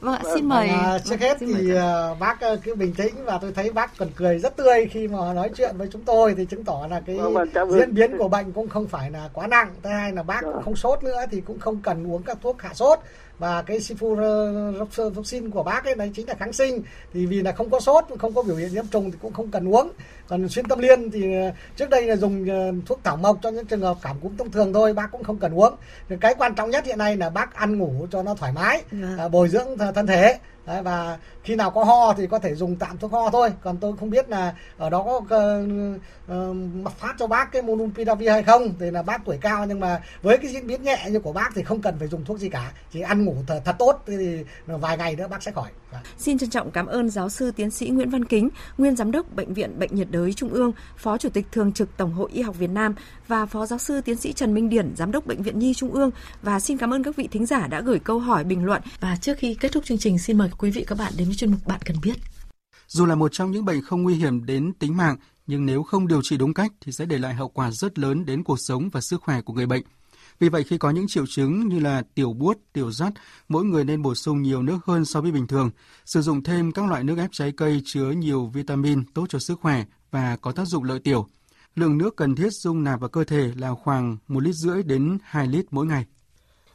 Vâng 0.00 0.14
ạ, 0.14 0.22
xin 0.34 0.46
mời. 0.48 0.68
À, 0.68 0.98
trước 0.98 1.10
Vâng, 1.10 1.18
hết 1.20 1.36
xin 1.40 1.52
mời 1.52 1.62
thì 1.62 1.68
các- 1.74 1.80
à, 1.80 2.14
bác 2.20 2.40
à, 2.40 2.48
cứ 2.64 2.74
bình 2.74 2.94
tĩnh 2.94 3.14
và 3.24 3.38
tôi 3.42 3.52
thấy 3.52 3.72
bác 3.72 3.98
còn 3.98 4.08
cười 4.16 4.38
rất 4.38 4.56
tươi 4.56 4.86
khi 4.92 5.08
mà 5.08 5.32
nói 5.34 5.50
chuyện 5.56 5.76
với 5.78 5.88
chúng 5.92 6.02
tôi 6.04 6.34
thì 6.36 6.44
chứng 6.44 6.64
tỏ 6.64 6.86
là 6.90 7.00
cái 7.06 7.16
Vâng, 7.16 7.34
vâng, 7.34 7.70
diễn 7.70 7.94
biến 7.94 8.18
của 8.18 8.28
bệnh 8.28 8.52
cũng 8.52 8.68
không 8.68 8.86
phải 8.86 9.10
là 9.10 9.28
quá 9.32 9.46
nặng. 9.46 9.74
Thứ 9.82 9.90
hai 9.90 10.12
là 10.12 10.22
bác 10.22 10.40
cũng 10.42 10.62
không 10.64 10.76
sốt 10.76 11.02
nữa 11.04 11.20
thì 11.30 11.40
cũng 11.40 11.58
không 11.60 11.80
cần 11.82 12.12
uống 12.12 12.22
các 12.22 12.38
thuốc 12.42 12.62
hạ 12.62 12.70
sốt 12.74 12.98
và 13.38 13.62
cái 13.62 13.78
ciprofloxacin 13.78 15.50
của 15.50 15.62
bác 15.62 15.84
ấy 15.84 15.94
đấy 15.94 16.10
chính 16.14 16.28
là 16.28 16.34
kháng 16.34 16.52
sinh 16.52 16.82
thì 17.14 17.26
vì 17.26 17.42
là 17.42 17.52
không 17.52 17.70
có 17.70 17.80
sốt 17.80 18.04
không 18.18 18.34
có 18.34 18.42
biểu 18.42 18.56
hiện 18.56 18.72
nhiễm 18.72 18.86
trùng 18.86 19.10
thì 19.10 19.18
cũng 19.22 19.32
không 19.32 19.50
cần 19.50 19.68
uống 19.68 19.90
còn 20.28 20.48
xuyên 20.48 20.68
tâm 20.68 20.78
liên 20.78 21.10
thì 21.10 21.34
à, 21.36 21.52
trước 21.76 21.90
đây 21.90 22.02
là 22.06 22.16
dùng 22.16 22.50
à, 22.50 22.68
thuốc 22.86 23.00
thảo 23.04 23.16
mộc 23.16 23.38
cho 23.42 23.50
những 23.50 23.66
trường 23.66 23.80
hợp 23.80 23.96
cảm 24.02 24.16
cúm 24.20 24.36
thông 24.36 24.50
thường 24.50 24.72
thôi 24.72 24.92
bác 24.92 25.08
cũng 25.12 25.24
không 25.24 25.38
cần 25.38 25.54
uống 25.54 25.74
cái 26.20 26.34
quan 26.38 26.54
trọng 26.54 26.70
nhất 26.70 26.84
hiện 26.86 26.98
nay 26.98 27.16
là 27.16 27.30
bác 27.30 27.54
ăn 27.54 27.78
ngủ 27.78 28.06
cho 28.10 28.22
nó 28.22 28.34
thoải 28.34 28.52
mái 28.52 28.82
Vâng. 28.90 29.18
à, 29.18 29.28
bồi 29.28 29.48
dưỡng 29.48 29.76
th- 29.76 29.87
thân 29.92 30.06
thể. 30.06 30.38
Đấy, 30.68 30.82
và 30.82 31.18
khi 31.44 31.56
nào 31.56 31.70
có 31.70 31.84
ho 31.84 32.14
thì 32.14 32.26
có 32.26 32.38
thể 32.38 32.54
dùng 32.54 32.76
tạm 32.76 32.98
thuốc 32.98 33.12
ho 33.12 33.30
thôi 33.30 33.52
còn 33.62 33.76
tôi 33.76 33.96
không 34.00 34.10
biết 34.10 34.30
là 34.30 34.54
ở 34.78 34.90
đó 34.90 35.20
có 35.28 35.62
uh, 36.32 36.92
phát 36.98 37.14
cho 37.18 37.26
bác 37.26 37.52
cái 37.52 37.62
monopiravir 37.62 38.30
hay 38.30 38.42
không 38.42 38.74
thì 38.80 38.90
là 38.90 39.02
bác 39.02 39.24
tuổi 39.24 39.38
cao 39.40 39.66
nhưng 39.66 39.80
mà 39.80 40.02
với 40.22 40.38
cái 40.38 40.50
diễn 40.50 40.66
biến 40.66 40.82
nhẹ 40.82 41.06
như 41.10 41.20
của 41.20 41.32
bác 41.32 41.50
thì 41.54 41.62
không 41.62 41.82
cần 41.82 41.98
phải 41.98 42.08
dùng 42.08 42.24
thuốc 42.24 42.38
gì 42.38 42.48
cả 42.48 42.72
chỉ 42.92 43.00
ăn 43.00 43.24
ngủ 43.24 43.34
thật, 43.46 43.62
thật 43.64 43.76
tốt 43.78 44.02
thì 44.06 44.44
vài 44.66 44.98
ngày 44.98 45.16
nữa 45.16 45.26
bác 45.28 45.42
sẽ 45.42 45.52
khỏi 45.52 45.68
Dạ. 45.92 45.98
Xin 46.18 46.38
trân 46.38 46.50
trọng 46.50 46.70
cảm 46.70 46.86
ơn 46.86 47.10
giáo 47.10 47.28
sư 47.28 47.50
tiến 47.50 47.70
sĩ 47.70 47.88
Nguyễn 47.88 48.10
Văn 48.10 48.24
Kính, 48.24 48.48
nguyên 48.78 48.96
giám 48.96 49.12
đốc 49.12 49.34
Bệnh 49.34 49.54
viện 49.54 49.78
Bệnh 49.78 49.94
nhiệt 49.94 50.08
đới 50.10 50.32
Trung 50.32 50.48
ương, 50.48 50.72
Phó 50.96 51.18
Chủ 51.18 51.28
tịch 51.28 51.46
Thường 51.52 51.72
trực 51.72 51.96
Tổng 51.96 52.12
hội 52.12 52.30
Y 52.32 52.42
học 52.42 52.58
Việt 52.58 52.70
Nam 52.70 52.94
và 53.28 53.46
Phó 53.46 53.66
giáo 53.66 53.78
sư 53.78 54.00
tiến 54.00 54.16
sĩ 54.16 54.32
Trần 54.32 54.54
Minh 54.54 54.68
Điển, 54.68 54.96
giám 54.96 55.12
đốc 55.12 55.26
Bệnh 55.26 55.42
viện 55.42 55.58
Nhi 55.58 55.74
Trung 55.74 55.92
ương 55.92 56.10
và 56.42 56.60
xin 56.60 56.78
cảm 56.78 56.94
ơn 56.94 57.02
các 57.02 57.16
vị 57.16 57.28
thính 57.32 57.46
giả 57.46 57.66
đã 57.66 57.80
gửi 57.80 57.98
câu 57.98 58.18
hỏi 58.18 58.44
bình 58.44 58.64
luận. 58.64 58.82
Và 59.00 59.16
trước 59.20 59.38
khi 59.38 59.54
kết 59.54 59.72
thúc 59.72 59.84
chương 59.84 59.98
trình, 59.98 60.18
xin 60.18 60.38
mời 60.38 60.48
quý 60.58 60.70
vị 60.70 60.84
các 60.86 60.98
bạn 60.98 61.12
đến 61.16 61.26
với 61.26 61.36
chuyên 61.36 61.50
mục 61.50 61.66
bạn 61.66 61.80
cần 61.84 61.96
biết. 62.02 62.14
Dù 62.86 63.06
là 63.06 63.14
một 63.14 63.32
trong 63.32 63.50
những 63.50 63.64
bệnh 63.64 63.82
không 63.82 64.02
nguy 64.02 64.14
hiểm 64.14 64.46
đến 64.46 64.72
tính 64.72 64.96
mạng, 64.96 65.16
nhưng 65.46 65.66
nếu 65.66 65.82
không 65.82 66.08
điều 66.08 66.22
trị 66.22 66.36
đúng 66.36 66.54
cách 66.54 66.72
thì 66.80 66.92
sẽ 66.92 67.06
để 67.06 67.18
lại 67.18 67.34
hậu 67.34 67.48
quả 67.48 67.70
rất 67.70 67.98
lớn 67.98 68.24
đến 68.24 68.44
cuộc 68.44 68.58
sống 68.60 68.88
và 68.88 69.00
sức 69.00 69.22
khỏe 69.22 69.40
của 69.40 69.52
người 69.52 69.66
bệnh. 69.66 69.82
Vì 70.40 70.48
vậy 70.48 70.64
khi 70.64 70.78
có 70.78 70.90
những 70.90 71.08
triệu 71.08 71.26
chứng 71.26 71.68
như 71.68 71.78
là 71.78 72.02
tiểu 72.14 72.32
buốt, 72.32 72.56
tiểu 72.72 72.92
rắt, 72.92 73.12
mỗi 73.48 73.64
người 73.64 73.84
nên 73.84 74.02
bổ 74.02 74.14
sung 74.14 74.42
nhiều 74.42 74.62
nước 74.62 74.78
hơn 74.86 75.04
so 75.04 75.20
với 75.20 75.32
bình 75.32 75.46
thường, 75.46 75.70
sử 76.04 76.22
dụng 76.22 76.42
thêm 76.42 76.72
các 76.72 76.88
loại 76.88 77.04
nước 77.04 77.18
ép 77.18 77.30
trái 77.32 77.52
cây 77.52 77.82
chứa 77.84 78.10
nhiều 78.10 78.46
vitamin 78.46 79.04
tốt 79.14 79.26
cho 79.28 79.38
sức 79.38 79.60
khỏe 79.60 79.84
và 80.10 80.36
có 80.36 80.52
tác 80.52 80.64
dụng 80.64 80.84
lợi 80.84 81.00
tiểu. 81.00 81.26
Lượng 81.74 81.98
nước 81.98 82.16
cần 82.16 82.34
thiết 82.34 82.52
dung 82.52 82.84
nạp 82.84 83.00
vào 83.00 83.08
cơ 83.08 83.24
thể 83.24 83.52
là 83.56 83.74
khoảng 83.74 84.16
1 84.28 84.42
lít 84.42 84.54
rưỡi 84.54 84.82
đến 84.82 85.18
2 85.22 85.46
lít 85.46 85.64
mỗi 85.70 85.86
ngày. 85.86 86.06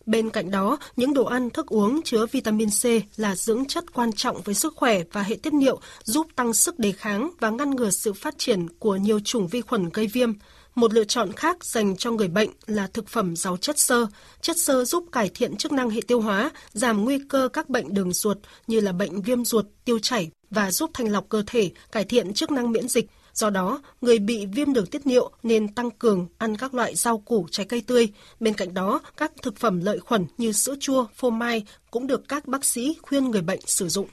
Bên 0.06 0.30
cạnh 0.30 0.52
đó, 0.52 0.78
những 0.96 1.14
đồ 1.14 1.26
ăn, 1.26 1.50
thức 1.50 1.68
uống 1.68 2.02
chứa 2.02 2.26
vitamin 2.26 2.70
C 2.70 2.86
là 3.20 3.36
dưỡng 3.36 3.66
chất 3.66 3.94
quan 3.94 4.14
trọng 4.14 4.42
với 4.42 4.56
sức 4.56 4.74
khỏe 4.76 5.02
và 5.12 5.22
hệ 5.22 5.36
tiết 5.36 5.54
niệu, 5.54 5.80
giúp 6.04 6.28
tăng 6.36 6.54
sức 6.54 6.80
đề 6.80 6.92
kháng 6.92 7.32
và 7.40 7.50
ngăn 7.50 7.72
ngừa 7.72 7.90
sự 7.90 8.14
phát 8.14 8.38
triển 8.38 8.68
của 8.80 8.96
nhiều 8.96 9.20
chủng 9.20 9.48
vi 9.48 9.62
khuẩn 9.62 9.90
gây 9.90 10.08
viêm. 10.08 10.34
Một 10.76 10.94
lựa 10.94 11.04
chọn 11.04 11.32
khác 11.34 11.66
dành 11.66 11.98
cho 11.98 12.12
người 12.12 12.28
bệnh 12.28 12.50
là 12.66 12.88
thực 12.88 13.08
phẩm 13.08 13.36
giàu 13.36 13.58
chất 13.58 13.80
xơ. 13.80 14.08
Chất 14.42 14.58
xơ 14.58 14.86
giúp 14.86 15.06
cải 15.12 15.30
thiện 15.34 15.56
chức 15.56 15.72
năng 15.72 15.90
hệ 15.90 16.02
tiêu 16.08 16.22
hóa, 16.22 16.52
giảm 16.74 17.06
nguy 17.06 17.20
cơ 17.30 17.50
các 17.54 17.70
bệnh 17.70 17.94
đường 17.94 18.14
ruột 18.14 18.38
như 18.68 18.80
là 18.80 18.92
bệnh 18.92 19.22
viêm 19.22 19.46
ruột, 19.46 19.66
tiêu 19.86 20.00
chảy 20.00 20.30
và 20.50 20.72
giúp 20.72 20.92
thanh 20.94 21.12
lọc 21.12 21.30
cơ 21.30 21.44
thể, 21.48 21.72
cải 21.92 22.04
thiện 22.04 22.34
chức 22.34 22.52
năng 22.52 22.72
miễn 22.72 22.88
dịch. 22.88 23.10
Do 23.34 23.50
đó, 23.50 23.82
người 24.02 24.20
bị 24.20 24.46
viêm 24.46 24.74
đường 24.74 24.86
tiết 24.86 25.08
niệu 25.08 25.32
nên 25.44 25.74
tăng 25.74 25.92
cường 25.92 26.28
ăn 26.38 26.58
các 26.58 26.74
loại 26.74 26.96
rau 26.96 27.18
củ, 27.18 27.48
trái 27.52 27.66
cây 27.66 27.84
tươi. 27.88 28.10
Bên 28.40 28.54
cạnh 28.54 28.74
đó, 28.74 29.02
các 29.18 29.32
thực 29.42 29.58
phẩm 29.58 29.82
lợi 29.82 30.00
khuẩn 30.00 30.26
như 30.38 30.52
sữa 30.52 30.76
chua, 30.80 31.06
phô 31.16 31.30
mai 31.30 31.64
cũng 31.92 32.08
được 32.08 32.28
các 32.28 32.48
bác 32.48 32.66
sĩ 32.66 32.98
khuyên 33.02 33.32
người 33.32 33.42
bệnh 33.42 33.62
sử 33.66 33.90
dụng. 33.90 34.08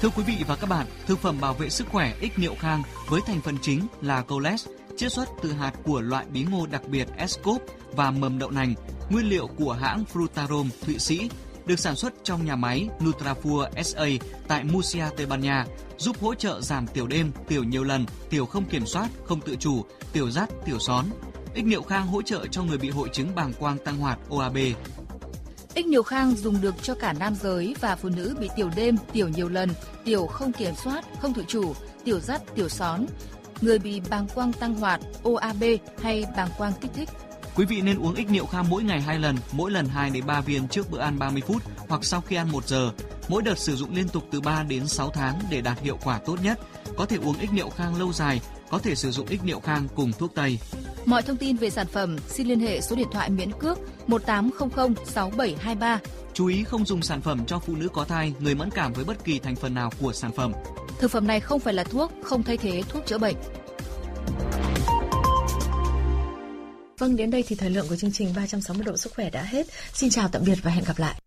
Thưa 0.00 0.08
quý 0.16 0.22
vị 0.26 0.34
và 0.46 0.56
các 0.56 0.66
bạn, 0.66 0.86
thực 1.06 1.18
phẩm 1.18 1.40
bảo 1.40 1.54
vệ 1.54 1.68
sức 1.68 1.86
khỏe 1.92 2.14
ích 2.20 2.38
niệu 2.38 2.54
khang 2.60 2.82
với 3.08 3.20
thành 3.26 3.40
phần 3.40 3.56
chính 3.62 3.80
là 4.02 4.22
coles, 4.22 4.66
chiết 4.96 5.12
xuất 5.12 5.28
từ 5.42 5.52
hạt 5.52 5.72
của 5.84 6.00
loại 6.00 6.26
bí 6.32 6.44
ngô 6.50 6.66
đặc 6.66 6.82
biệt 6.88 7.08
Escop 7.16 7.62
và 7.92 8.10
mầm 8.10 8.38
đậu 8.38 8.50
nành, 8.50 8.74
nguyên 9.10 9.28
liệu 9.28 9.46
của 9.46 9.72
hãng 9.72 10.04
Frutarom 10.12 10.68
Thụy 10.86 10.98
Sĩ, 10.98 11.28
được 11.66 11.78
sản 11.78 11.96
xuất 11.96 12.12
trong 12.24 12.46
nhà 12.46 12.56
máy 12.56 12.88
Nutrafur 13.00 13.82
SA 13.82 14.26
tại 14.48 14.64
Murcia, 14.64 15.04
Tây 15.16 15.26
Ban 15.26 15.40
Nha, 15.40 15.66
giúp 15.96 16.16
hỗ 16.20 16.34
trợ 16.34 16.60
giảm 16.60 16.86
tiểu 16.86 17.06
đêm, 17.06 17.32
tiểu 17.48 17.64
nhiều 17.64 17.84
lần, 17.84 18.06
tiểu 18.30 18.46
không 18.46 18.64
kiểm 18.64 18.86
soát, 18.86 19.08
không 19.24 19.40
tự 19.40 19.56
chủ, 19.56 19.84
tiểu 20.12 20.30
rắt, 20.30 20.48
tiểu 20.64 20.78
són. 20.78 21.04
Ích 21.54 21.64
niệu 21.64 21.82
khang 21.82 22.06
hỗ 22.06 22.22
trợ 22.22 22.46
cho 22.50 22.62
người 22.62 22.78
bị 22.78 22.90
hội 22.90 23.08
chứng 23.12 23.34
bàng 23.34 23.52
quang 23.58 23.78
tăng 23.78 23.96
hoạt 23.96 24.18
OAB, 24.28 24.56
Ích 25.74 25.86
niệu 25.86 26.02
khang 26.02 26.34
dùng 26.34 26.60
được 26.60 26.74
cho 26.82 26.94
cả 26.94 27.12
nam 27.12 27.34
giới 27.34 27.74
và 27.80 27.96
phụ 27.96 28.08
nữ 28.08 28.36
bị 28.40 28.48
tiểu 28.56 28.70
đêm, 28.76 28.96
tiểu 29.12 29.28
nhiều 29.28 29.48
lần, 29.48 29.70
tiểu 30.04 30.26
không 30.26 30.52
kiểm 30.52 30.74
soát, 30.74 31.04
không 31.20 31.34
tự 31.34 31.44
chủ, 31.48 31.74
tiểu 32.04 32.20
rắt, 32.20 32.54
tiểu 32.54 32.68
són, 32.68 33.06
người 33.60 33.78
bị 33.78 34.00
bàng 34.10 34.26
quang 34.34 34.52
tăng 34.52 34.74
hoạt, 34.74 35.00
OAB 35.22 35.64
hay 36.02 36.24
bàng 36.36 36.48
quang 36.58 36.72
kích 36.80 36.90
thích. 36.94 37.08
Quý 37.56 37.64
vị 37.64 37.80
nên 37.80 37.98
uống 37.98 38.14
ích 38.14 38.30
niệu 38.30 38.46
kham 38.46 38.66
mỗi 38.68 38.82
ngày 38.82 39.00
2 39.00 39.18
lần, 39.18 39.36
mỗi 39.52 39.70
lần 39.70 39.86
2 39.88 40.10
đến 40.10 40.26
3 40.26 40.40
viên 40.40 40.68
trước 40.68 40.90
bữa 40.90 40.98
ăn 40.98 41.18
30 41.18 41.42
phút 41.46 41.62
hoặc 41.88 42.04
sau 42.04 42.20
khi 42.20 42.36
ăn 42.36 42.52
1 42.52 42.68
giờ. 42.68 42.90
Mỗi 43.28 43.42
đợt 43.42 43.58
sử 43.58 43.76
dụng 43.76 43.94
liên 43.94 44.08
tục 44.08 44.24
từ 44.30 44.40
3 44.40 44.62
đến 44.62 44.86
6 44.86 45.10
tháng 45.10 45.38
để 45.50 45.60
đạt 45.60 45.80
hiệu 45.80 45.98
quả 46.04 46.18
tốt 46.26 46.36
nhất. 46.42 46.60
Có 46.96 47.06
thể 47.06 47.16
uống 47.16 47.38
ích 47.38 47.52
niệu 47.52 47.68
khang 47.68 47.98
lâu 47.98 48.12
dài, 48.12 48.40
có 48.70 48.78
thể 48.78 48.94
sử 48.94 49.10
dụng 49.10 49.26
ích 49.26 49.44
niệu 49.44 49.60
khang 49.60 49.88
cùng 49.94 50.12
thuốc 50.12 50.34
tây. 50.34 50.58
Mọi 51.04 51.22
thông 51.22 51.36
tin 51.36 51.56
về 51.56 51.70
sản 51.70 51.86
phẩm 51.86 52.16
xin 52.28 52.46
liên 52.46 52.60
hệ 52.60 52.80
số 52.80 52.96
điện 52.96 53.08
thoại 53.12 53.30
miễn 53.30 53.52
cước 53.52 53.78
1800 54.08 54.94
6723. 55.06 55.98
Chú 56.34 56.46
ý 56.46 56.64
không 56.64 56.86
dùng 56.86 57.02
sản 57.02 57.20
phẩm 57.20 57.44
cho 57.46 57.58
phụ 57.58 57.74
nữ 57.76 57.88
có 57.88 58.04
thai, 58.04 58.34
người 58.38 58.54
mẫn 58.54 58.70
cảm 58.70 58.92
với 58.92 59.04
bất 59.04 59.24
kỳ 59.24 59.38
thành 59.38 59.56
phần 59.56 59.74
nào 59.74 59.90
của 60.00 60.12
sản 60.12 60.32
phẩm. 60.32 60.52
Thực 60.98 61.10
phẩm 61.10 61.26
này 61.26 61.40
không 61.40 61.60
phải 61.60 61.74
là 61.74 61.84
thuốc, 61.84 62.12
không 62.22 62.42
thay 62.42 62.56
thế 62.56 62.82
thuốc 62.88 63.06
chữa 63.06 63.18
bệnh. 63.18 63.36
Vâng, 66.98 67.16
đến 67.16 67.30
đây 67.30 67.44
thì 67.46 67.56
thời 67.56 67.70
lượng 67.70 67.86
của 67.88 67.96
chương 67.96 68.12
trình 68.12 68.32
360 68.36 68.84
độ 68.84 68.96
sức 68.96 69.12
khỏe 69.14 69.30
đã 69.30 69.42
hết. 69.42 69.66
Xin 69.92 70.10
chào 70.10 70.28
tạm 70.32 70.42
biệt 70.46 70.58
và 70.62 70.70
hẹn 70.70 70.84
gặp 70.84 70.98
lại. 70.98 71.23